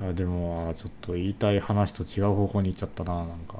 [0.00, 3.54] いやでもちょっと言いたい話と違う方向に行っちゃったななんか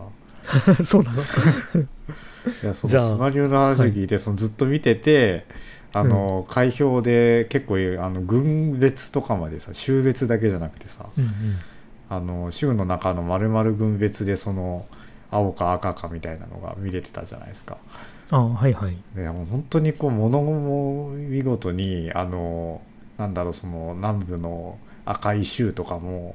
[0.85, 1.23] そうなの？
[2.63, 5.47] いやそじゃあのスマリューの話を聞いて、そのずっと見てて
[5.95, 11.31] あの、開票で結構あの軍別とかまでさ州別だけじゃなくてさうんうん。
[12.11, 14.87] あの州の中の丸々軍別でその
[15.31, 17.79] 青か赤かみたいなのが見れてたじゃないですか。
[18.31, 18.97] あはいはい。
[19.15, 22.83] でもう本当にこう物も見事にあの
[23.17, 26.35] なんだろうその南部の赤い州とかも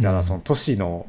[0.00, 1.06] だからその都市の、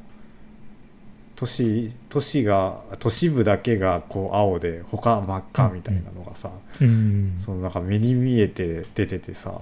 [1.42, 7.40] 都市都市が都市部だけがこう青で他真っ赤みたいなのがさ、うん。
[7.44, 9.60] そのなんか目に見えて出ててさ、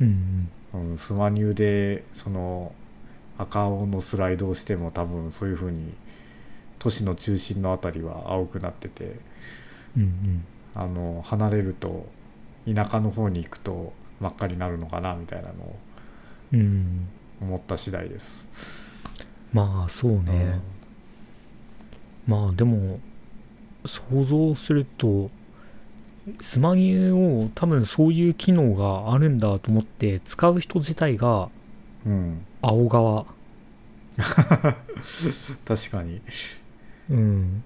[0.00, 0.90] うんうん。
[0.90, 2.72] うん、スマニューでその
[3.36, 5.92] 赤青のスライドをしても多分そういう風に
[6.78, 9.16] 都市の中心の辺りは青くなってて
[9.96, 10.44] うんうん。
[10.76, 12.06] あの離れると
[12.72, 15.76] 田舎の方に行くと真っ赤になるのかなみたいなのを
[16.52, 17.08] うん。
[17.40, 18.46] 思った次第です。
[19.52, 20.60] まあそうね、
[22.28, 23.00] まあでも
[23.84, 25.30] 想像すると
[26.40, 31.48] スマニュを多分そういう機能があるんだと思って使う人自体が
[32.06, 33.26] うん、青側。
[35.66, 36.20] 確かに。
[37.10, 37.62] うん。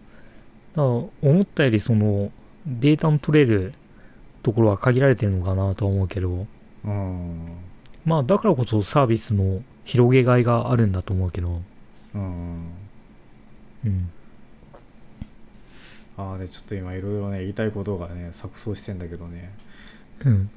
[0.75, 2.31] だから思ったよりその
[2.66, 3.75] データの取れる
[4.42, 6.46] ところは限られてるのかなとは思うけど。
[6.85, 7.53] うん。
[8.05, 11.62] まあだからこそサービスの広げがいがあるんだと思うけど。
[12.14, 12.66] うん。
[13.85, 14.11] うん
[16.31, 19.53] ああねちょっと今いろいろね言いたいことがね錯綜してんだけどね。
[20.25, 20.51] うん。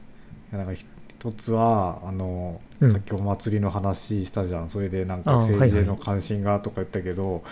[0.51, 2.91] いやなんか一つはあの、うん。
[2.91, 4.69] さっきお祭りの話したじゃん。
[4.69, 7.43] それでなんかあー政治への関心がとか言ったけど、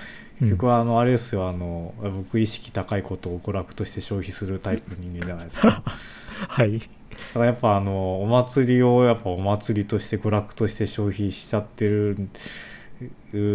[0.42, 0.48] うん。
[0.48, 5.70] 結局はあのあれですよあの僕意識高いことを娯楽として消費するタイプの人間じゃないですか。
[5.70, 5.92] だか
[6.48, 6.82] はい
[7.36, 12.18] らやっぱあのお祭りをやっぱお祭りとして娯楽として消費しちゃってる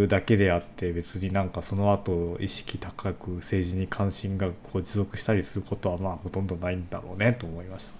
[0.08, 7.94] だけであって別になんかその後意識高く政治に関心がこう持続したりすることはまあほとんどないんだろうねと思いました。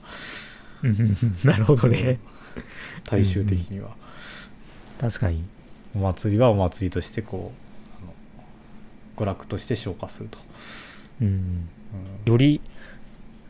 [0.84, 2.18] う んなるほどね。
[3.04, 3.96] 大衆的には、
[5.00, 5.44] 確かに。
[5.94, 7.52] お祭りはお祭りとしてこ
[9.16, 10.38] う娯楽として消化すると、
[11.22, 11.26] うん。
[11.26, 12.32] うん。
[12.32, 12.60] より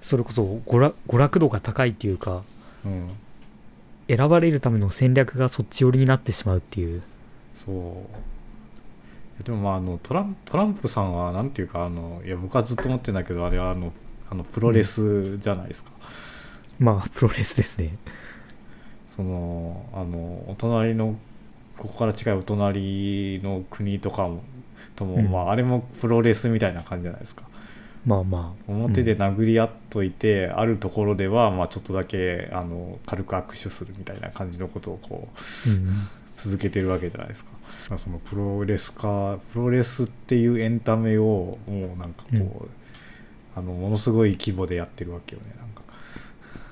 [0.01, 2.43] それこそ娯楽娯楽度が高いっていうか
[2.85, 3.11] うん、
[4.09, 7.03] 選ばれるための戦略がそっち寄りになってしまうっていう
[7.65, 8.05] そ
[9.41, 9.45] う。
[9.45, 13.93] でもまああのトラントランプさんはなんていうかあのいや僕はずっと思ってんだけどあれはあの
[14.31, 15.91] あのプロレスじゃないですか、
[16.79, 17.97] まあプロレスですね。
[19.17, 20.19] そのあの
[20.49, 21.17] お隣の
[21.77, 24.43] ここから近いお隣の国とかも
[24.97, 25.31] とも、うん。
[25.31, 27.45] まああれもプロレスみたいな感じじゃないですか。
[28.05, 28.71] まあまあ。
[28.71, 35.29] 表で殴り合っといて、あるところでは、まあ、ちょっとだけあの軽く握手するみたいな感じのことをこ
[35.67, 37.51] ううん続けてるわけじゃないですか。
[37.91, 42.53] まあそのプロレスかプロレスっていうエンタメをもうなんかこう、うん。
[43.57, 45.83] あのものすごい規模でやってるわけよねなんか。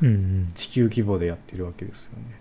[0.02, 0.52] うんうん。
[0.54, 2.40] 地球規模でやってるわけですよね。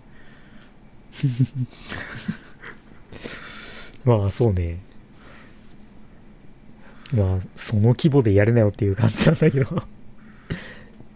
[4.04, 4.78] まあそうね。
[7.12, 9.82] まあその規模でやるなよっていう感じなんだけど。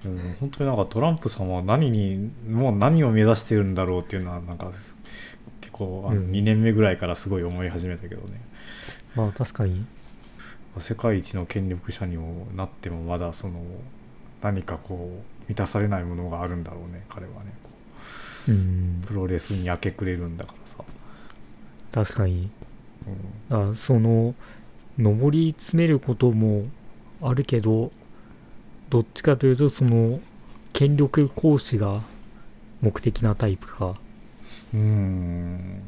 [0.03, 4.73] うん、本当になんかトランプさんは何にもう何を目指してるんだろうっていうのはなんか
[5.81, 6.31] 結構あのうん。
[6.31, 8.41] 2年目ぐらいからすごい思い始めたけどね、
[9.15, 9.87] まあ確かに。
[10.79, 13.61] 世界一の権力者にもなってもまだその
[14.41, 17.53] 何かこう満たされないものがあるんだろうね彼はね。
[18.49, 19.03] うん。
[19.07, 20.85] プロレスに明け暮れるんだからさ、
[21.93, 22.51] 確かに。
[23.51, 23.73] うん。
[23.73, 24.35] あその
[24.99, 26.67] 上り詰めることも
[27.23, 27.91] あるけど
[28.91, 30.21] どっちかというとその
[30.73, 32.03] 権力行使が
[32.81, 33.95] 目的なタイプか
[34.75, 35.83] うーん。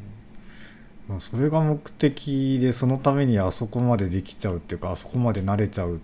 [1.07, 5.99] まあ、それが目的でそのためにあそこまでできちゃうっていうかあそこまで慣れちゃう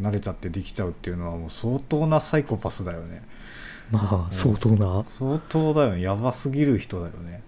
[0.00, 3.22] 慣れちゃってできちゃうっていうのはもう相当なサイコパスだよね。
[3.90, 4.32] まあうん。
[4.32, 5.04] 相当な。
[5.18, 6.02] 相当だよね。
[6.02, 7.42] やばすぎる人だよね。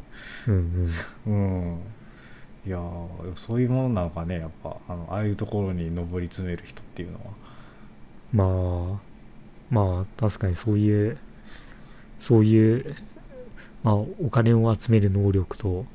[0.46, 0.90] うん
[1.26, 1.78] うん。
[2.66, 4.38] いやーそういうものなのかね。
[4.38, 7.24] やっぱあのああいうところに上り詰める人っていうのは。
[7.24, 7.54] うん
[8.34, 9.00] まあ
[9.70, 11.18] まあ確かにそういう
[12.20, 12.96] そういう
[13.84, 15.86] まあお金を集める能力と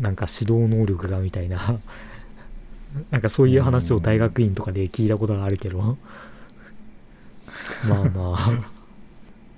[0.00, 1.78] なんか指導能力がみたいな。
[3.10, 5.78] なんかそういう話を大学院とかで聞いたことがあるけど。
[7.88, 8.70] まあまあ。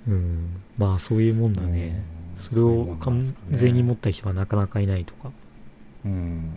[0.07, 0.61] うん。
[0.77, 2.03] まあそういうもんだね。
[2.35, 2.41] うん。
[2.41, 5.31] それを完全に持った人はなかなかいないとか。
[6.03, 6.49] うん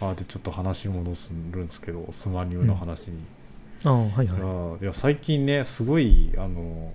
[0.00, 3.18] あでちょっと話戻すんですけどスマニューの話に、
[3.82, 4.82] ああはいはい。
[4.82, 6.92] いや最近ねすごいあの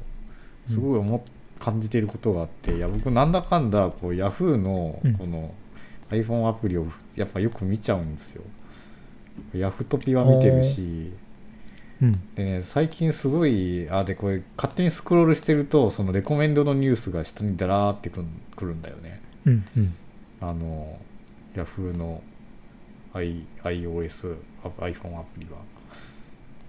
[0.69, 1.21] すごい思っ
[1.61, 5.13] 感じていることがあっていや僕なんだかんだこう Yahoo のうん。
[5.15, 5.53] この
[6.09, 8.43] iPhone アプリをやっぱよく見ちゃうんですよ。
[9.53, 11.11] Yahoo トピは見てるし。
[12.01, 12.11] うん。
[12.35, 18.25] でね最近すごいあでこれ勝手にスクロールしてるとそのレコメンドのニュースが下にダラーってく
[18.65, 19.21] るんだよね。
[19.45, 19.93] うんうん。
[20.41, 20.99] あの
[21.55, 22.21] Yahoo の
[23.13, 25.59] I iOS あ iPhone アプリは。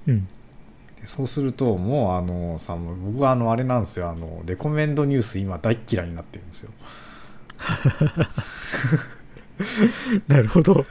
[0.08, 0.20] うん。
[0.20, 0.41] で
[1.06, 4.08] そうするともうあのさ僕はあのあれなんですよ。
[4.08, 6.70] あのレコメンドニュース今大っ嫌いになってるんですよ。
[10.28, 10.84] なるほど。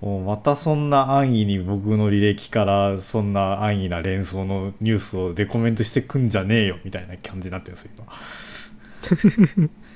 [0.00, 7.90] もうまたそんな安易に僕の履歴からそんな安易な連想のニュースをレコメントしてくんじゃねえよみたいな感じになってるんですよ
[9.56, 9.68] 今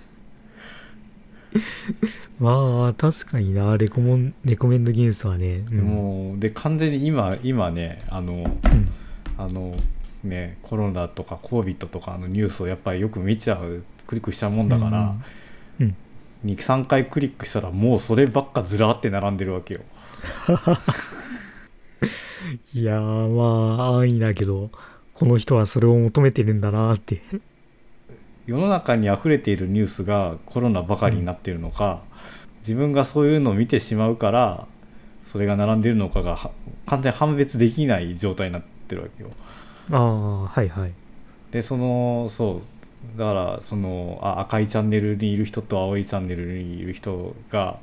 [2.41, 3.77] まあ確かにな。
[3.77, 8.93] レコモンレコメンドニュースはね、うん、もうで完全に今今ねあのうん。
[9.39, 9.75] あの
[10.23, 15.17] ねコロナとか COVID とかのニュースをやっぱりよく見ちゃうクリックしちゃうもんだから、
[15.81, 15.87] うん。
[15.87, 15.97] うん。
[16.45, 19.81] 23回クリックしたらもうそればっかずらーって並んでるわけよ。
[22.75, 24.71] いやーまあ安易だけど
[25.15, 27.23] この人はそれを求めてるんだなって
[28.47, 32.03] 世の中に溢れているニュースがコロナばかりになっているのか、
[32.63, 34.67] 自分がそういうのを見てしまうから
[35.27, 36.51] それが並んでいるのかがは
[36.87, 39.31] 完全に判別できない状態になってるわけよ。
[39.91, 40.93] ああはいはい。
[41.51, 42.63] でそのそ
[43.17, 47.79] うだからそのあ赤いチャンネルにいる人と青いチャンネルにいる人が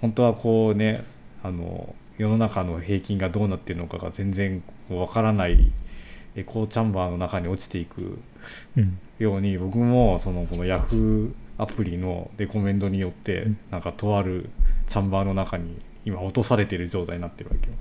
[0.00, 1.04] 本当はこうね
[1.42, 5.70] あの世の中の平均がどうなっているのかが全然わからない
[6.34, 8.18] エコーチャンバーの中に落ちていく。
[8.76, 13.58] うんように僕もそのこの Yahoo アプリのレコメンドによってうん。
[13.70, 14.50] なんかとある
[14.88, 17.74] チャンバーの中に今落とされている状態になってるわけよ。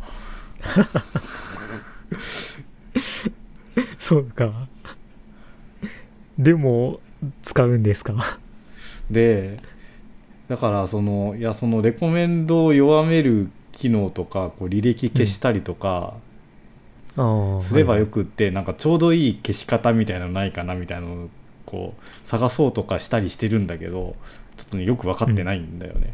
[3.98, 4.68] そうか。
[6.38, 7.00] でも
[7.44, 8.14] 使うんですか？
[9.10, 9.58] で
[10.48, 16.14] だからそのいやそのレコメンドを弱める機能とかこう履歴消したりとかああ
[17.62, 21.30] すればよくくって、なんかちょうどいい消し方みたいなのないかなみたいなのを
[21.66, 24.16] こう探そうとかしたりしてるんだけど
[24.57, 26.14] ちょっとねよく分かってないんだよね。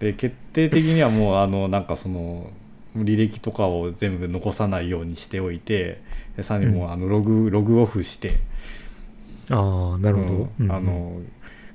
[0.00, 2.50] で決定的にはもうあのなんかその
[2.96, 6.00] 履歴とかを全部残さないようにしておいて
[6.36, 8.38] でさらにもうあのログログオフして。
[9.50, 10.70] ああなるほど、うん。
[10.70, 11.20] あの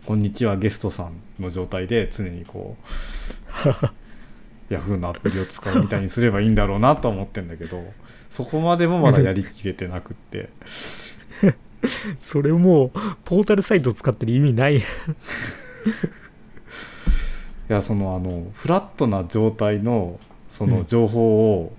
[0.05, 2.78] こんにちはゲストさんの状態で常にこ
[3.65, 4.03] う
[4.74, 7.84] ヤフーのアプリを使うみたいにすればいいんだろうなとは思ってんだけど
[8.30, 10.49] そこまでもまだやりきれてなくって。
[12.21, 12.91] それもう
[13.26, 14.78] ポータルサイトを使ってる意味ない。
[14.80, 14.82] い
[17.67, 20.19] やそのあのフラットな状態の
[20.49, 21.76] その情報を、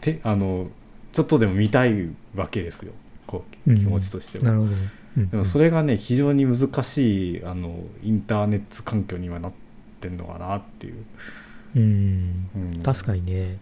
[0.00, 0.68] てあの
[1.12, 2.92] ちょっとでも見たいわけですよ。
[3.26, 4.52] こう気持ちとしては。
[4.52, 5.30] うん。
[5.30, 9.52] でもそれがね非常に難しいあのインターネット環境にはなっ
[10.00, 10.94] てんのかなっていう、
[11.76, 12.50] うん。
[12.56, 13.58] うん確かにね。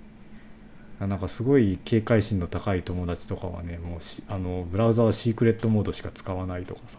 [1.00, 6.98] なんかすごい警戒心の高い友達とかはねもうしあのブラウザはシークレットモードしか使わないとかさ。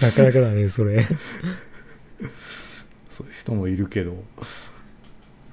[0.00, 1.04] なかなかだねそれ、
[3.10, 4.12] そういう人もいるけど、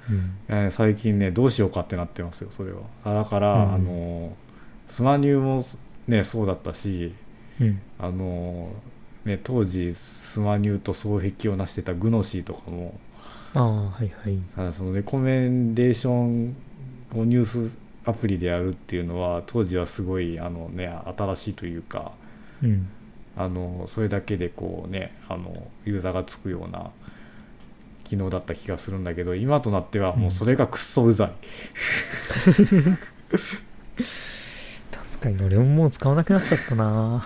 [0.10, 2.82] うん、えー最近ねどうしようかってなってますよそれは。
[3.04, 3.74] あだから、うん。
[3.74, 4.36] あの
[4.88, 5.66] スマニューも
[6.08, 7.14] ねそうだったし
[7.60, 7.82] うん。
[8.00, 8.74] あの
[9.26, 13.00] ね当時スマニューと双璧を成してたグノシーとかも
[13.54, 14.40] ああはいはい。
[14.58, 16.56] あそのレコメンデーション
[17.16, 22.14] をニュースアプリでやるっていうのは当時はすごいあの、ね、新しいというか
[22.64, 22.88] うん。
[23.38, 26.92] あのそれだけでこうねあのユーザーがつくような
[28.04, 31.32] 機能だった気がするんだけど今となってはもうそれがくっそうざい、
[34.92, 37.26] 確かに俺ももう使わなくなっちゃったな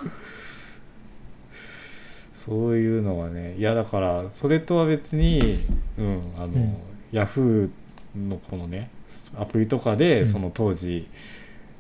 [2.45, 5.65] そういうのはねいやだからそれとは別に、
[5.97, 6.77] うんあのうん。
[7.11, 8.89] ヤフーのこのね
[9.37, 10.27] アプリとかで、うん。
[10.27, 11.07] その当時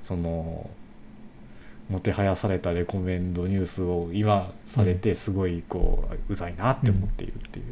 [0.03, 0.69] その
[1.89, 7.65] もてはやされたレコメンドニュースを今されてすごいこう、うざいなって思っているっていう、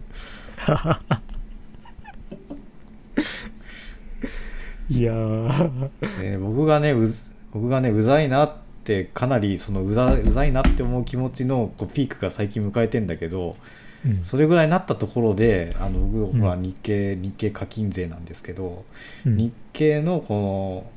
[5.00, 5.80] いやー。
[6.22, 8.54] ね僕がねうず僕がねうざいなっ
[8.84, 13.56] てかなりそのうざうざいなって思う気持ちのこうピークが最近迎えてんだけど
[14.06, 14.24] うん。
[14.24, 18.84] それぐらいになったところであの僕はうん日経、日経課金税なんですけど、
[19.26, 19.38] うん。
[19.38, 20.92] 日経のこの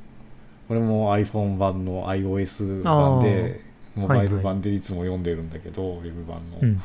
[0.69, 3.61] これも iPhone 版の iOS 版で
[3.95, 6.83] モバイル版でいつも読んでるんだけど、ウェブ版の、うん。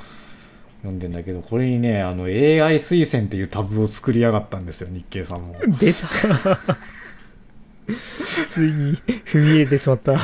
[0.81, 5.55] 読んでんだけどこれにねあの AI 推薦っていうタブを作りやがったんですよ日経さんも。
[5.79, 6.07] 出た。
[8.51, 10.15] ついに踏み入れてしまった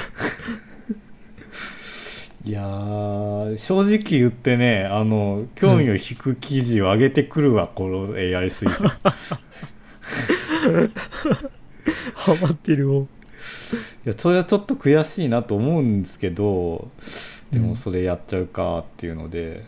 [2.47, 8.89] いやー正直言ってねあの興味を引く記事を上げてくるわ、この AI 推薦。
[12.15, 13.03] ハマってるもん。
[13.03, 13.07] い
[14.05, 16.89] やそれはちょっと悔しいなと思うんですけど
[17.51, 17.65] でうん。
[17.65, 19.65] もそれやっちゃうかっていうので。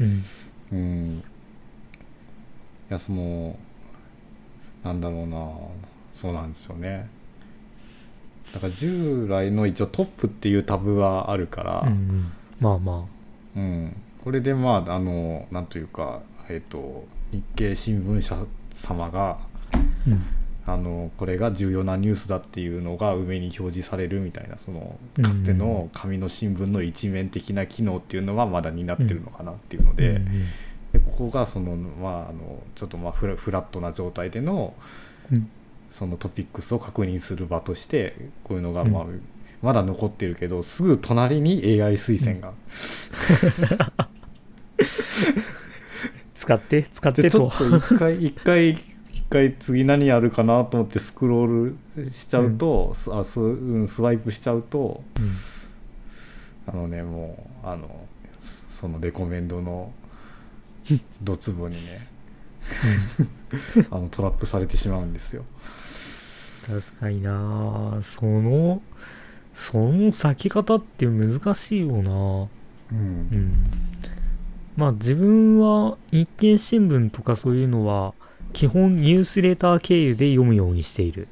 [0.00, 0.24] うん。
[0.72, 1.22] うん、
[2.90, 3.56] いやその
[4.82, 5.50] なんだろうな
[6.12, 7.08] そうなんですよね
[8.52, 12.32] だから従来の一応トップっていうタブはあるから、うんうん。
[12.60, 13.06] まあま
[13.56, 18.36] うん、これでまああのなんというか、えっと日経新聞社
[18.70, 19.38] 様が
[19.72, 20.22] あうん。
[20.68, 30.20] あのこれが重要なニュースだっていうのが上に表示されるみたいなそのかつての紙の新聞の一面的な機能っていうのはまだ担ってるのかなっていうので,、
[30.92, 34.74] でここがその、まあ、あのちょっとまあフラフラットな状態での,、
[35.98, 39.04] そのトピックスを確認する場としてこういうのが、まあ
[39.60, 42.52] まだ残ってるけどすぐ隣に AI 推薦が、
[46.36, 58.06] 使って使ってちょっと一回一回一回次何やるかなと思ってスクロールしちゃうと、うん、あスうん、スワイプしちゃうと、うん、あのねもうあの
[58.38, 59.92] そのレコメンドの
[61.20, 62.06] ドツボにね、
[63.90, 65.44] あのトラップされてしまうんですよ
[66.68, 67.98] 確かにな。
[68.02, 68.82] その
[69.54, 72.10] その咲き方って難しいよな。
[72.10, 72.48] うん、
[72.92, 73.54] うん。
[74.76, 78.14] まあ自分は日経新聞とかそういうのは
[78.52, 81.28] 基本ニュースレター経由で読むようにしている。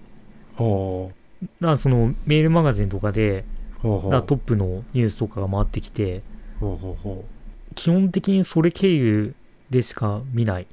[0.57, 1.45] ほう。
[1.61, 3.45] だからそのメールマガジンとかで、
[3.82, 4.11] ほうほう。
[4.11, 6.22] だトップのニュースとかが回ってきて、
[6.61, 7.74] ほうほうほう。
[7.74, 9.34] 基本的にそれ経由
[9.70, 10.66] でしか見ない。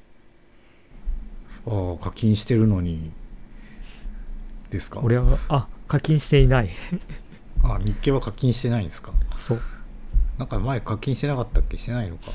[1.67, 3.11] ああ、課金してるのに、
[4.73, 4.99] ですか？
[5.01, 6.69] 俺は、あ、課金していない。
[7.63, 9.11] あ、日経は課金してないんですか？
[9.37, 9.61] そう。
[10.37, 11.77] なんか前課金してなかったっけ？
[11.77, 12.31] してないのか。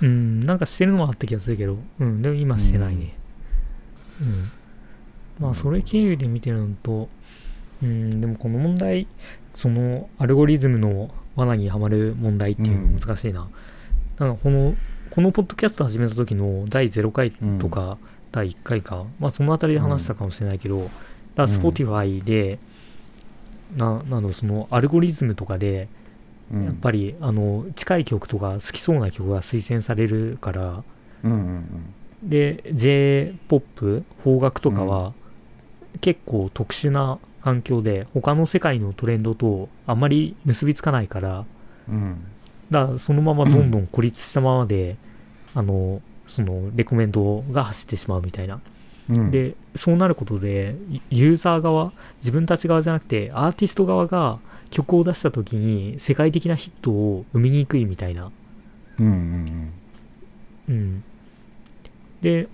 [0.00, 3.14] うん、なんかしてるのもあった気がするけど、うん、でも今してないね。
[4.20, 4.50] うん。
[5.38, 7.08] まあ、それ経由で見てるのと、
[7.82, 9.06] うん、でもこの問題、
[9.54, 13.42] そのアルゴリズムの罠にはまる問題っていうの難しいな。
[13.42, 14.74] うん、なんかこの、
[15.10, 17.98] このポッドキャスト始めた時の第0回とか、
[18.32, 20.90] 第1回か、まあその辺りで話したかもしれないけど、
[21.34, 22.58] だから Spotify で、
[23.76, 25.88] な、なの、そのアルゴリズムとかで、
[26.52, 30.84] やっぱりあの近い曲とか好きそうな曲が推薦されるから、
[31.24, 31.38] うんうん
[32.22, 35.14] うん、で j p o p 邦楽とかは
[36.02, 41.44] 結構特殊な環境で他の世界のトレンドとあんまり結びつかないから、
[41.88, 42.22] うん、
[42.70, 44.96] だそのままどんどん孤立したままで、
[45.54, 48.60] うん、あのそのレコメンドが走ってしまうみたいな、
[49.10, 50.76] うん、でそうなることで
[51.10, 54.38] ユーザー側自分たち側じゃなくてアーティスト側が
[54.70, 58.30] 曲を出した時に世界的なヒットを生みにくいみたいな。
[58.98, 59.72] うんうん
[60.68, 60.74] うん。
[60.74, 61.04] うん。
[62.22, 62.48] で、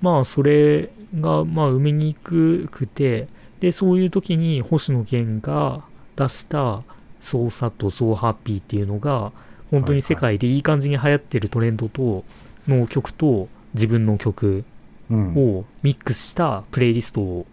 [0.00, 0.90] まあそれ
[1.20, 3.28] がまあ生みにくくて、
[3.60, 5.84] で、そういう時に星野源が
[6.16, 6.82] 出した
[7.20, 9.32] 操作とソーハッピーっていうのが
[9.70, 12.24] 本当に世界でいい感じに流行ってるトレンドと
[12.66, 14.64] の曲と自分の曲
[15.10, 17.46] をミックスしたプレイリストを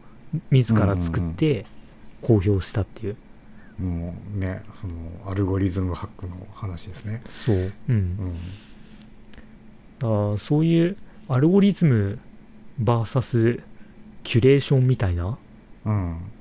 [0.51, 1.65] 自ら作って
[2.21, 3.17] 公表したっていう。
[3.79, 4.93] もうねその
[5.29, 7.21] アルゴリズムハックの話ですね。
[7.29, 7.73] そう。
[7.89, 8.35] うん、
[10.01, 10.97] うん、あそういう
[11.27, 12.19] アルゴリズム
[12.81, 13.61] VS
[14.23, 15.37] キュレーションみたいな。
[15.85, 16.31] うん。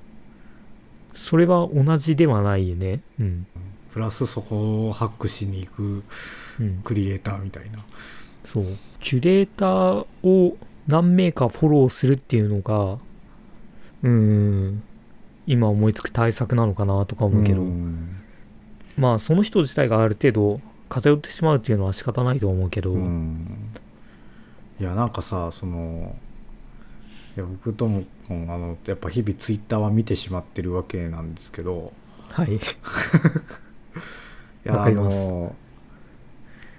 [1.14, 3.00] それは同じではないよね。
[3.20, 3.46] うん。
[3.92, 6.02] プラスそこをハックしに行く
[6.82, 7.82] クリエイターみたいな、うん、
[8.44, 8.64] そう。
[9.00, 10.56] キュレーターを
[10.86, 12.98] 何名かフォローするっていうのが
[14.02, 14.82] うん
[15.46, 17.62] 今思いつく対策なのかなとか思うけど、
[18.96, 22.96] まあその人自体がある程度偏ってしまうっていうのは仕方ないと思うけど、い
[24.82, 26.16] やなんかさその
[27.36, 31.92] いや僕ともあのやっぱ日々ツイッターは見てしまってるわけなんですけど。
[32.28, 32.56] はい。
[32.56, 32.60] い
[34.64, 35.54] やあの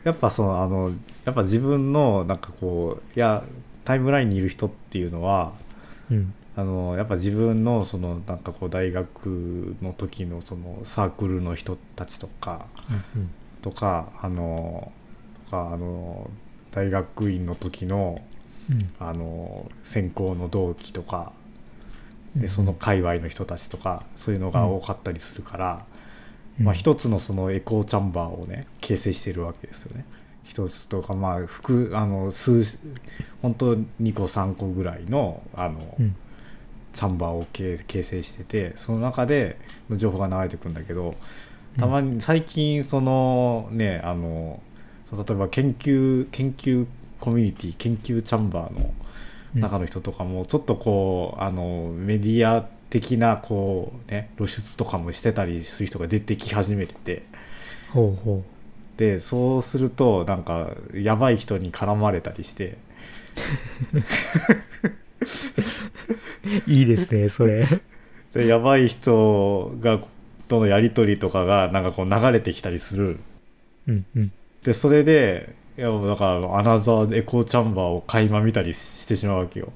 [0.04, 0.92] やっぱそのあの
[1.24, 3.44] やっぱ自分のなんかこういや
[3.86, 5.54] タイムラインにいる人っていうのは、
[6.12, 13.30] うん、あのやっぱ自分のそのなんかこう大学の時のそのサークルの人たちとか、うんうん、
[13.62, 14.92] とかあの
[15.46, 16.30] とかあの
[16.72, 18.22] 大学院の時の
[18.70, 21.34] うん、あの専攻の同期とか
[22.36, 25.86] でその界隈の人たちとかそういうのが多かったりするから、
[26.60, 30.06] うん、まあ、一つのそのエコーチャンバーをね形成してるわけですよね。
[30.46, 32.64] 一つとかまあ複あの数
[33.42, 36.16] 本当2個3個ぐらいのあの、うん。
[36.96, 39.60] チャンバーを形成しててその中で
[39.92, 41.14] 情報が流れてくるんだけど
[41.78, 44.62] たまに最近そのねあの
[45.12, 46.88] 例えば研究研究
[47.20, 48.94] コミュニティ研究チャンバーの
[49.56, 57.24] 中の人とかもちょっとこうあのメディア的なこうね露出とかもしてたりする人が出てき始めてて。
[57.92, 58.55] ほうほう
[58.98, 62.78] でそうするとなんかやばい人に絡まれたりして
[66.68, 67.68] いいですね、それ。
[68.34, 70.00] でやばい人が
[70.48, 73.20] とのやり取りとかがなんかこう流れてきたりする。
[73.88, 74.32] うんうん。
[74.64, 79.74] で、それで、いやもうだからアナザーエコーチャンバーを垣間見たりしてしまうわけよ。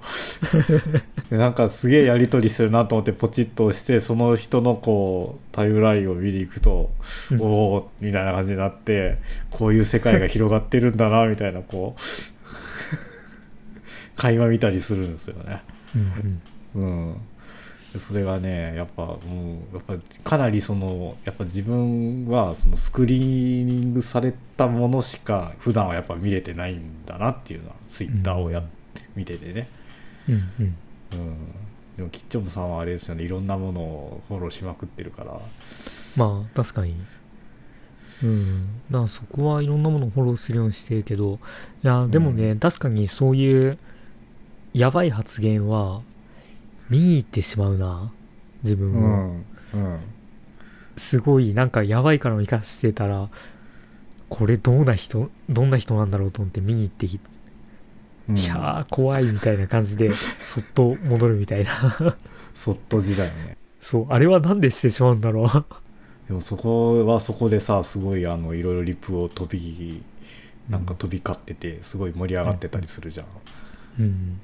[1.30, 6.90] でなんかすげえやり取りするなと思ってポチッと押してその人のこうタイムラインを見に行くと、
[7.32, 7.42] うん。
[7.42, 9.18] おおみたいな感じになって
[9.52, 12.02] こういう世界が広がってるんだなみたいなこう
[14.16, 15.62] 垣間見たりするんですよね。
[15.96, 16.42] うん
[16.76, 17.10] うん。
[17.10, 17.22] うん
[17.98, 19.18] それがねやっぱも
[19.74, 28.64] うやっぱかなりそのやっぱ自分はそのスクリーニングされたものしか普段はやっぱ見れてないんだなっていうのはツイッターをや、
[29.16, 29.68] 見ててね、
[30.28, 30.76] うんうん。
[31.12, 31.38] うん、
[31.98, 33.24] でもキッチョムさんはあれですよね。
[33.24, 35.40] いろんなものをフォローしまくってるから。
[36.16, 36.96] まあ確かに。
[38.22, 38.68] うん。
[38.92, 41.40] だからそこはいろんなものをフォローするようにしてるけど
[41.84, 43.78] いやでもね、う確かにそういう
[44.74, 46.02] やばい発言は
[46.90, 48.12] 見に行ってしまうな
[48.64, 50.00] 自分うも、んうん
[50.98, 53.30] すごいなんかやばいからを生かしてたら
[54.30, 57.20] これどんな人どんな人なんだろうと思って見に行ってき
[58.30, 58.38] うん。
[58.38, 60.12] いやー怖いみたいな感じで
[60.44, 62.18] そっと戻るみたいな。
[62.54, 63.58] そっと時代ね。
[63.80, 65.66] そうあれはなんでしてしまうんだろう。
[66.28, 70.04] でもそこはそこでさすごいあのいろいろリプを飛び
[70.70, 73.26] なんか飛び交っててすごい盛り上がってたりするじゃん、
[74.00, 74.42] うん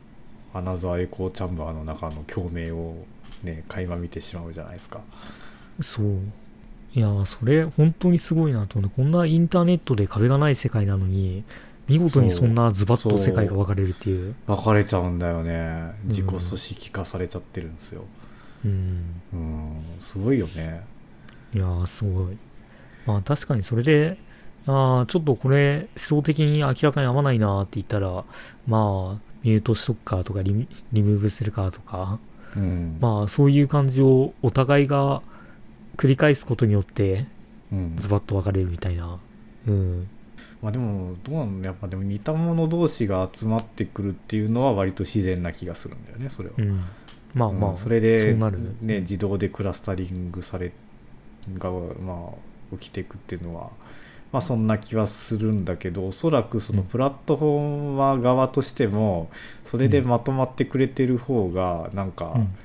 [0.55, 3.05] アナザーエコーチャンバーの中の共鳴を
[3.43, 5.01] ね垣間見てしまうじゃないですか。
[5.81, 6.19] そう。
[6.93, 11.43] いやーそれ本当にすごいなと思ってこんなインターネットで壁がない世界なのに
[11.87, 14.33] 見事にそんなズバッと世界が分かれるっていう。
[14.47, 15.93] 分かれちゃうんだよね。
[16.05, 16.09] うん。
[16.09, 18.05] 自己組織化されちゃってるんですよ。
[18.63, 19.21] うん。
[19.33, 19.83] うん。
[19.99, 20.81] すごいよね。
[21.53, 22.37] いやーすごい。
[23.05, 24.17] まあ確かにそれで
[24.65, 28.23] あーちょっとこれ思想的に明らかに合わないなって言ったら
[28.65, 32.19] まあミュートしとくかとかリミリムーブするかとか。
[32.55, 32.97] うん。
[32.99, 35.21] まあそういう感じをお互いが
[35.95, 37.27] 繰り返すことによって
[37.71, 37.93] うん。
[37.95, 39.19] ズバッと分かれるみたいな。
[39.67, 40.07] うん。
[40.61, 41.65] まあでもどうなの？
[41.65, 46.85] やっぱでも似た者同士が集まってくるっていうのは割と自然な気がするんだよねそれは、うん。
[47.33, 48.33] まあまあ、うんそれで
[48.81, 50.71] ね、自動でクラスタリングされ
[51.57, 52.31] が、ま
[52.71, 53.69] あ、起きていくっていうのは、
[54.36, 56.88] まあ、そんな気はするんだけどおそらくそのうん。
[56.88, 59.29] プラットフォーマー側としても
[59.65, 62.55] それでまとまってくれてる方がなんか、うん。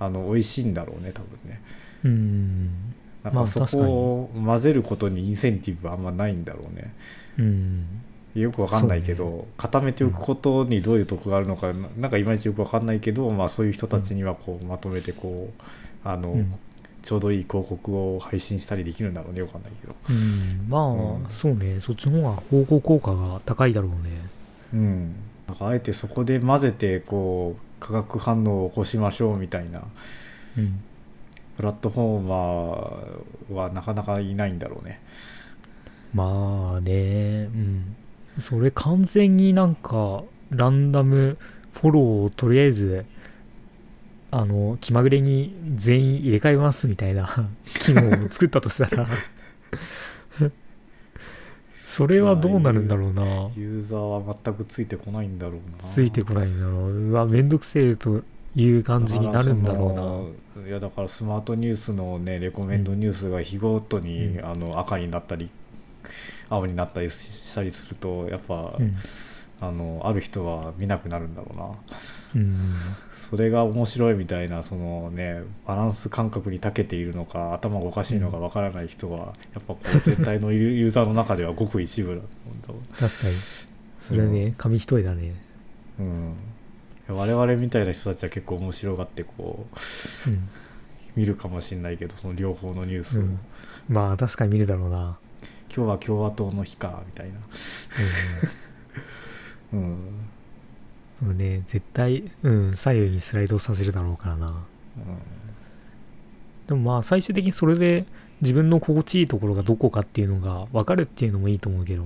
[0.00, 1.62] あの美味しいんだろうね多分ね。
[2.02, 2.94] うん。
[3.22, 6.92] まあなんかそこを混ぜることにインセンティブはあんまないんだろうね。
[7.38, 7.86] うん。
[8.34, 15.62] よくわかんないけど、そう固めておくことにどういう得があるのか、ななんかいまいちよくわかんないけど、まあ、そういう人たちにはこうまとめてこう
[16.02, 16.54] あの、うん
[17.04, 19.42] ちょうどいい広告を配信したりできるんだろうね。
[19.42, 19.94] わかんないけど。
[20.08, 20.66] うん。
[20.70, 21.26] まあ、うん。
[21.30, 21.78] そうね。
[21.78, 23.96] そっちの方が方向効果が高いだろうね。
[24.72, 25.14] うん。
[25.46, 29.82] なんかあえてそこで混ぜてこう化学反応を起こしましょうみたいな。
[30.56, 30.80] うん。
[31.58, 35.02] プラットフォーマーはなかなかいないんだろうね。
[36.14, 37.50] まあね。
[37.52, 37.96] うん。
[38.40, 41.36] それ完全になんかランダム
[41.74, 43.04] フォローをとりあえず
[44.36, 47.28] あの気まぐれに全員入れ替えますみたいな
[47.78, 49.06] 機能を作ったとしたら。
[51.78, 53.22] それはどうなるんだろうな。
[53.54, 55.88] ユーザーは全くついてこないんだろうな。
[55.88, 58.24] ついてこないんだろううわめんどくせえと
[58.56, 60.68] いう感じになるんだろうな。
[60.68, 64.44] いやだからスマートニュースのねレコメンドニュースが日ごとに、うん。
[64.44, 65.48] あの赤になったり
[66.50, 68.96] 青になったりしたりするとやっぱ、うん。
[69.60, 71.66] あのある人は見なくなるんだろうな。
[72.34, 72.58] うん
[73.34, 82.20] それが面白いみたいなそのねバランス感覚に長けているのか頭がおかしいのかわからない人は、やっぱこう全体のユ ユーザーの中ではごく一部だ。
[82.64, 83.34] と思う確かに。
[83.98, 85.34] それはね紙一重だね。
[85.98, 86.36] うん、
[87.08, 89.66] 我々みたいな人たちは結構面白がってこ
[90.26, 90.48] ううん、
[91.16, 93.40] 見るかもしれないけどその両方のニュースを、うん、
[93.88, 95.18] まあ確かに見るだろうな、
[95.74, 97.34] 今日は共和党の日かみたいな。
[99.72, 99.80] うん。
[99.80, 100.23] うん、
[101.24, 104.64] それね絶対、うん、左右にスライドさせるだろうからな。
[106.66, 108.04] でもまあ最終的にそれで
[108.40, 112.04] 自分の心地いいところがどこかっていうのが分かるっていうのもいいと思うけど。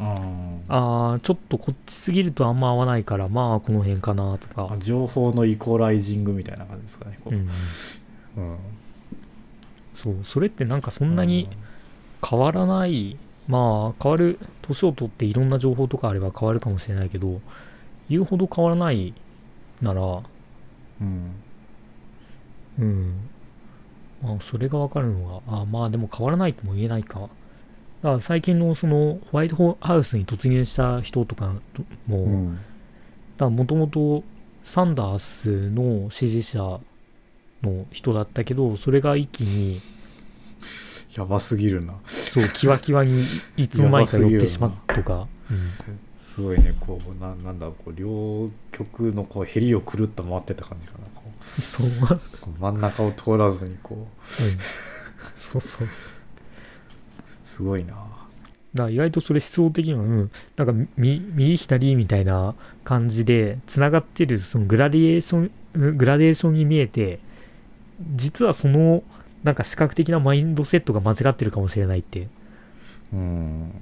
[0.00, 0.62] うん。
[0.68, 4.70] ああちょっとこっちすぎるとあんま合わないからまあこの辺かなとか。
[4.72, 7.34] あ情報のイコライジングみたいな感じですかねこう。
[7.34, 7.48] うん
[8.36, 8.56] うん。
[9.94, 11.48] そうそれってなんかそんなに
[12.26, 13.18] 変わらない
[13.48, 17.40] まあ変わる年を取っていろんな情報とかあれば変わるかもしれないけど
[18.10, 19.14] 言うほど変わらない
[19.80, 20.02] なら
[21.00, 21.32] うん。
[22.78, 23.30] うん。
[24.22, 27.20] まあそれが分かるのがあまあでも変わらないとも言えないか。
[27.20, 27.30] だか
[28.02, 31.54] ら最近のそのホワイトハウスに突入した人とか
[32.06, 32.58] も、うん。
[33.38, 34.22] だもともと
[34.64, 36.80] サンダースの支持者
[37.62, 39.80] の人だったけどそれが一気に
[41.14, 41.94] やばすぎるな。
[42.06, 43.24] そうキワキワに
[43.56, 45.72] いつの間にか寄ってしまったとか、うん、
[46.34, 51.60] すごいねこうななんだろうこう両極のこうヘリをくるっと回ってた感じかなこう。
[51.60, 51.86] そう、
[52.60, 54.30] 真ん中を通らずにこう。
[55.36, 55.88] そうそう。
[57.44, 57.94] すごいな。
[58.74, 62.54] だ意外とそれ思想的には、うん、なんか右右左みたいな
[62.84, 67.18] 感じでつながってるそのグラデーションうんグラデーションに見えて
[68.14, 69.02] 実はその
[69.42, 72.28] なんか視覚的なマインドセットが間違ってるかもしれないって。
[73.12, 73.72] うん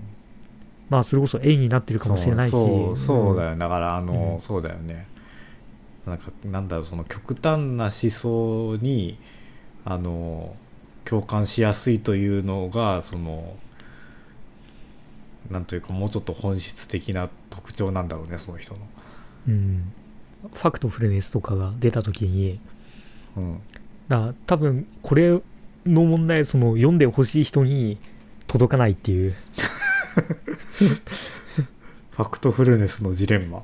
[0.91, 2.53] まあそれこそ絵になってるかもしれないし。
[2.53, 4.41] そうだよ、よ、だからあの、うん。
[4.41, 5.07] そうだよね。
[6.07, 9.18] なんかなんだろうその極端な思想に
[9.84, 10.57] あの
[11.05, 13.57] 共感しやすいというのがその
[15.51, 18.80] なんというかもうちょっと本質的な特徴なんだろうねその人の。
[19.49, 19.93] うん、
[20.53, 22.61] ファクトフルネスとかが出た時に。
[23.36, 23.61] うん。
[24.09, 25.41] だ多分これ
[25.86, 27.99] の問題はその読んでほしい人に
[28.47, 29.34] 届かないっていう
[32.11, 33.62] ファクトフルネスのジレンマ。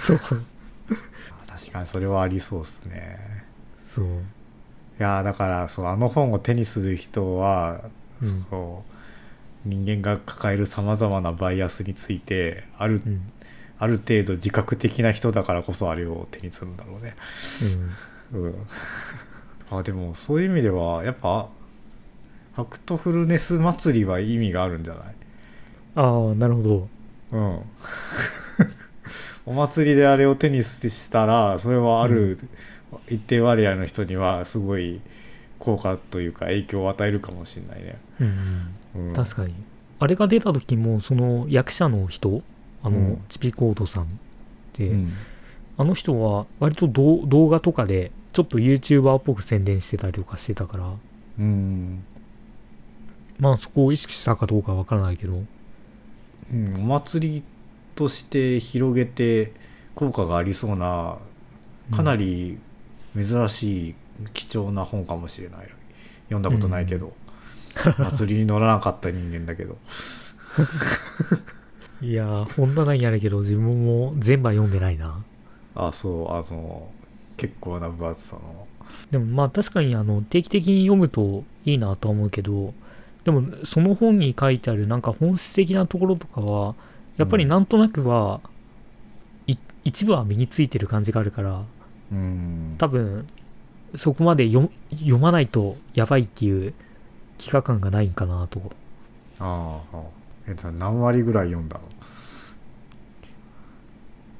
[0.00, 0.18] そう。
[0.18, 3.44] 確かにそれはありそうですね。
[3.84, 4.08] そう、い
[4.98, 7.80] やーだからそうあの本を手にする人は、
[8.22, 8.46] うん。
[8.50, 8.92] そう
[9.68, 13.32] 人間が抱えるさまざまなバイアスについてある,、うん。
[13.78, 17.16] ある程度自覚的な人だからこそあれを手にするんだろうね。
[18.32, 18.54] うん、うん。
[19.70, 21.48] あでもそういう意味ではやっぱ
[22.54, 25.14] ファクトフルネス祭りは意味があるんじゃない？
[25.98, 26.88] ああなるほど。
[27.32, 27.60] うん。
[29.46, 32.38] お祭りであれを手にしたらそれはある
[33.08, 35.00] 一定割合の人にはすごい
[35.58, 38.24] 効果というか影響を与えるかもしれないね、う
[39.00, 39.54] ん、うん、確かに。
[39.98, 42.42] あれが出た時もその役者の人
[42.84, 43.22] あの、うん。
[43.28, 44.06] チピコードさんっ
[44.74, 45.12] て、うん。
[45.78, 50.92] あの人は割と動動画とかでちょっと YouTuber っぽく宣伝してたりとかしてたから
[51.40, 52.04] うん。
[53.40, 55.42] まあそこを意識したかどうかわからないけど
[56.52, 57.42] うん、お祭り
[57.94, 59.52] として広げて
[59.94, 61.18] 効果がありそうな
[61.94, 62.58] かなり
[63.14, 63.94] 珍しい
[64.32, 65.68] 貴重な本かもしれない。
[66.28, 67.12] 読んだことないけど、
[67.98, 69.78] 祭りに乗らなかった人間だけど。
[72.00, 75.24] いやー本棚にあるけど自分も全部は読んでないな。
[75.74, 76.90] あそうあの
[77.36, 78.66] 結構な分厚さの。
[79.10, 82.74] でもまあ確かにあの定期的に読むといいなとは思うけど
[83.28, 86.74] でもその本に書いてあるなんか本質的なところとかは
[87.18, 88.40] やっぱりなんとなくは、
[89.46, 91.62] い一部は身についてる感じがあるから
[92.10, 92.76] うん。
[92.78, 93.28] 多分
[93.94, 96.72] そこまで読読まないとやばいっていう
[97.36, 98.62] 飢餓感がないんかなと。
[99.40, 100.02] ああ
[100.46, 101.82] えっと何割ぐらい読んだの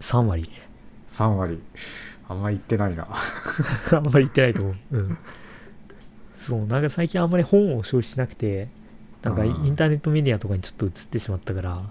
[0.01, 0.51] ？3割。
[1.11, 1.61] 3割。
[2.27, 3.07] あんま言ってないな。
[3.93, 4.77] あんまり言ってないと思う。
[4.93, 5.19] うん
[6.49, 8.69] そうなんか最近あんまり本を消費しなくて
[9.21, 11.83] なんかインターネットメディアとかにちょっと移ってしまったから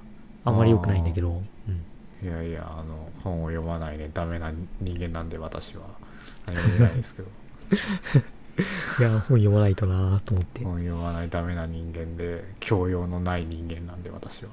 [0.46, 4.52] あんまり良くないんだけど、うん、いやいやあの本を読まないねダメな
[4.82, 5.84] 人間なんで私は。
[6.48, 7.28] 何も言えないですけど。
[9.00, 10.64] いや本読まないとなと思って。
[10.64, 14.50] 本読まないダメな人間で教養のない人間なんで私は。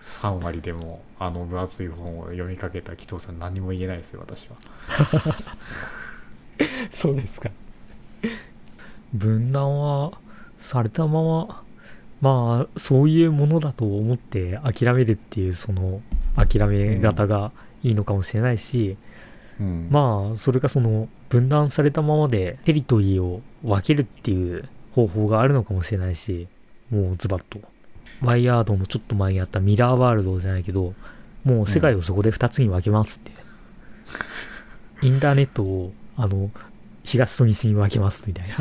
[0.00, 4.56] 3割でもあの分厚い本を読みかけた紀藤さん何も言えないですよ私は。
[6.90, 7.50] そうですか
[9.12, 10.12] 分断は
[10.58, 11.62] されたまま
[12.20, 16.00] まあそういうものだと思って諦めるっていうその
[16.36, 17.50] 諦め方が
[17.82, 18.96] いいのかもしれないし、
[19.60, 19.88] うん。
[19.90, 26.46] まあそれがその分断されたままでテリトリーを分けるっていう方法があるのかもしれないし
[26.90, 27.60] もうズバッと。
[28.20, 30.94] ワイヤードのちょっと前にあったミラーワールドじゃないけど
[31.42, 33.32] もう世界をそこで2つに分けますって、
[35.02, 36.52] インターネットをあの
[37.04, 38.56] 東と西に分けますみたいな。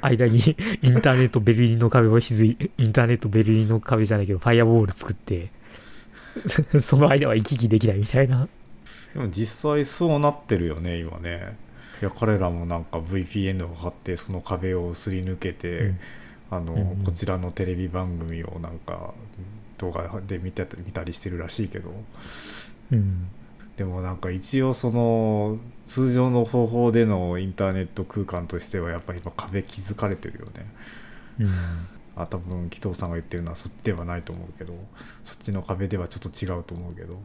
[0.00, 0.38] 間に
[0.82, 5.50] インターネットベルリンの壁を築いインターネットベルリンの壁じゃないけどファイアボール作って
[6.80, 8.48] その間は行き来できないみたいな。
[9.14, 11.56] でも実際そうなってるよね今ね。
[12.02, 15.98] いや彼らもなんか VPN を貼ってその壁をすり抜けて、うん。
[16.50, 17.04] あの、うんうん。
[17.04, 19.14] こちらのテレビ番組をなんか
[19.78, 21.90] 動画で見て見たりしてるらしいけど。
[22.92, 23.28] うん。
[23.78, 30.66] でもなんか一応その通常の方法でのインターネット空間としてはやっぱり今壁築かれてるよね。
[31.40, 31.48] うん。
[32.16, 34.72] あ多分紀藤さんが言ってるのはそっちではないと思うけど
[35.22, 37.18] そっちの壁ではちょっと違うと思うけど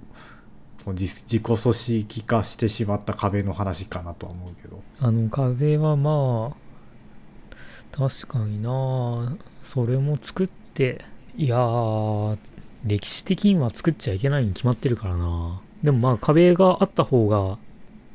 [0.94, 4.82] 自自己組織化してしまった壁の話かなとは思うけど。
[5.00, 9.38] あの壁はまあ確かにな。
[9.64, 11.06] それも作って
[11.38, 12.38] いやー
[12.84, 15.62] 歴史的には作っちゃいけないに決まってるからな。
[15.84, 17.58] でもまあ壁があった方が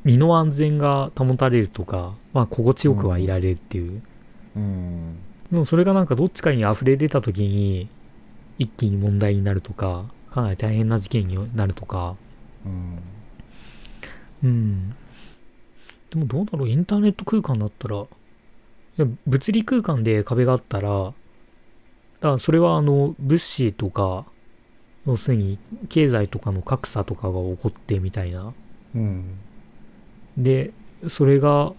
[0.07, 4.01] 身の安全が保たれるとかまあ心地よくはいられるっていう、
[4.55, 5.17] うん。
[5.51, 7.89] でもそれがなんかどっちかに溢れ出た時に
[8.57, 12.15] 一気に問題になるとかかなり大変な事件になるとか。
[12.65, 12.99] うん。
[14.43, 14.95] うん。
[16.09, 18.05] でもどうだろうインターネット空間だったらい
[18.95, 21.13] や物理空間で壁があったらだか
[22.21, 24.25] らそれはあの物資とか
[25.05, 28.53] 要するに経済とかの格差とかが起こってみたいな。
[28.95, 29.37] うん
[30.37, 30.71] で
[31.07, 31.73] それが